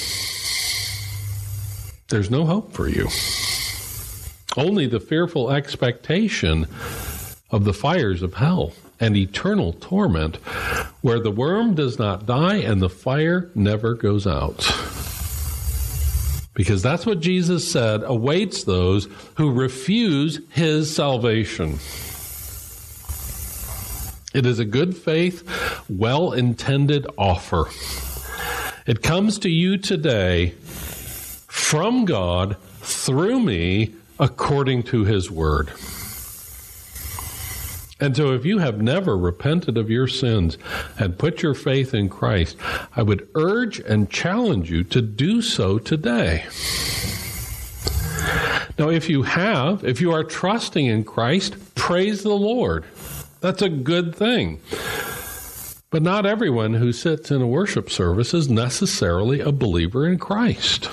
there's 2.08 2.32
no 2.32 2.44
hope 2.44 2.72
for 2.72 2.88
you. 2.88 3.06
Only 4.56 4.88
the 4.88 4.98
fearful 4.98 5.52
expectation 5.52 6.66
of 7.52 7.62
the 7.62 7.72
fires 7.72 8.22
of 8.22 8.34
hell 8.34 8.72
and 8.98 9.16
eternal 9.16 9.74
torment, 9.74 10.36
where 11.00 11.20
the 11.20 11.30
worm 11.30 11.76
does 11.76 11.96
not 11.96 12.26
die 12.26 12.56
and 12.56 12.82
the 12.82 12.90
fire 12.90 13.52
never 13.54 13.94
goes 13.94 14.26
out. 14.26 14.68
Because 16.54 16.82
that's 16.82 17.06
what 17.06 17.20
Jesus 17.20 17.70
said 17.70 18.02
awaits 18.02 18.64
those 18.64 19.06
who 19.36 19.52
refuse 19.52 20.40
his 20.50 20.92
salvation. 20.92 21.78
It 24.34 24.46
is 24.46 24.58
a 24.58 24.64
good 24.64 24.96
faith, 24.96 25.42
well 25.88 26.32
intended 26.32 27.06
offer. 27.18 27.68
It 28.86 29.02
comes 29.02 29.38
to 29.40 29.50
you 29.50 29.76
today 29.76 30.50
from 30.60 32.04
God 32.04 32.56
through 32.80 33.40
me 33.40 33.94
according 34.18 34.84
to 34.84 35.04
his 35.04 35.30
word. 35.30 35.72
And 38.00 38.16
so, 38.16 38.32
if 38.32 38.44
you 38.44 38.58
have 38.58 38.82
never 38.82 39.16
repented 39.16 39.78
of 39.78 39.88
your 39.88 40.08
sins 40.08 40.58
and 40.98 41.16
put 41.16 41.40
your 41.40 41.54
faith 41.54 41.94
in 41.94 42.08
Christ, 42.08 42.56
I 42.96 43.02
would 43.02 43.28
urge 43.36 43.78
and 43.78 44.10
challenge 44.10 44.70
you 44.72 44.82
to 44.84 45.00
do 45.00 45.40
so 45.40 45.78
today. 45.78 46.44
Now, 48.76 48.88
if 48.88 49.08
you 49.08 49.22
have, 49.22 49.84
if 49.84 50.00
you 50.00 50.10
are 50.10 50.24
trusting 50.24 50.86
in 50.86 51.04
Christ, 51.04 51.54
praise 51.76 52.24
the 52.24 52.30
Lord. 52.30 52.84
That's 53.42 53.60
a 53.60 53.68
good 53.68 54.14
thing. 54.14 54.60
But 55.90 56.02
not 56.02 56.24
everyone 56.24 56.74
who 56.74 56.92
sits 56.92 57.30
in 57.32 57.42
a 57.42 57.46
worship 57.46 57.90
service 57.90 58.32
is 58.32 58.48
necessarily 58.48 59.40
a 59.40 59.50
believer 59.50 60.06
in 60.06 60.18
Christ. 60.18 60.84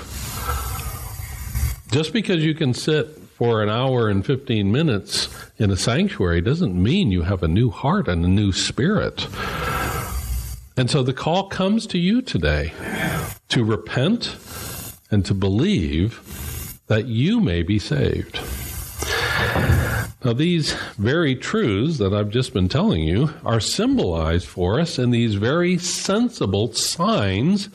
Just 1.92 2.12
because 2.12 2.44
you 2.44 2.56
can 2.56 2.74
sit 2.74 3.18
for 3.38 3.62
an 3.62 3.70
hour 3.70 4.10
and 4.10 4.26
15 4.26 4.72
minutes 4.72 5.30
in 5.58 5.70
a 5.70 5.78
sanctuary 5.78 6.42
doesn't 6.42 6.76
mean 6.76 7.12
you 7.12 7.22
have 7.22 7.44
a 7.44 7.48
new 7.48 7.70
heart 7.70 8.08
and 8.08 8.26
a 8.26 8.28
new 8.28 8.52
spirit. 8.52 9.28
And 10.76 10.90
so 10.90 11.04
the 11.04 11.14
call 11.14 11.50
comes 11.50 11.86
to 11.88 12.00
you 12.00 12.24
today 12.24 12.74
to 13.50 13.64
repent 13.64 14.36
and 15.12 15.24
to 15.26 15.36
believe 15.36 16.80
that 16.88 17.06
you 17.06 17.40
may 17.40 17.62
be 17.62 17.78
saved. 17.78 18.40
Now, 20.24 20.34
these 20.34 20.74
very 20.98 21.34
truths 21.34 21.98
that 22.00 22.14
I've 22.14 22.30
just 22.30 22.54
been 22.54 22.68
telling 22.68 23.04
you 23.04 23.34
are 23.46 23.62
symbolized 23.62 24.48
for 24.48 24.78
us 24.78 25.00
in 25.00 25.12
these 25.12 25.36
very 25.36 25.78
sensible 25.78 26.74
signs 26.74 27.70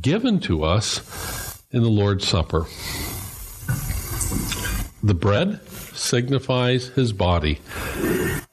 given 0.00 0.40
to 0.40 0.64
us 0.64 1.62
in 1.70 1.82
the 1.82 1.90
Lord's 1.90 2.26
Supper. 2.26 2.66
The 5.02 5.14
bread 5.14 5.60
signifies 5.94 6.88
his 6.88 7.12
body 7.12 7.60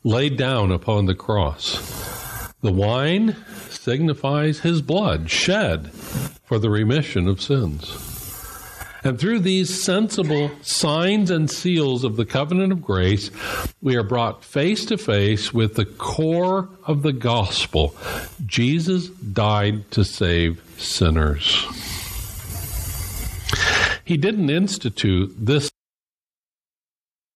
laid 0.04 0.36
down 0.36 0.74
upon 0.74 1.06
the 1.06 1.16
cross. 1.16 2.52
The 2.60 2.74
wine 2.74 3.38
signifies 3.70 4.60
his 4.60 4.82
blood 4.82 5.30
shed 5.30 5.94
for 6.44 6.60
the 6.60 6.70
remission 6.70 7.30
of 7.30 7.42
sins. 7.42 8.13
And 9.04 9.20
through 9.20 9.40
these 9.40 9.84
sensible 9.84 10.50
signs 10.62 11.30
and 11.30 11.52
seals 11.52 12.04
of 12.06 12.16
the 12.16 12.26
covenant 12.26 12.72
of 12.72 12.82
grace, 12.82 13.32
we 13.82 13.98
are 13.98 14.04
brought 14.04 14.46
face 14.46 14.86
to 14.86 14.98
face 14.98 15.54
with 15.54 15.76
the 15.76 15.86
core 15.86 16.70
of 16.86 17.02
the 17.02 17.12
gospel. 17.12 17.96
Jesus 18.46 19.10
died 19.10 19.92
to 19.92 20.06
save 20.06 20.64
sinners. 20.78 21.66
He 24.06 24.18
didn't 24.18 24.50
institute 24.50 25.34
this 25.38 25.70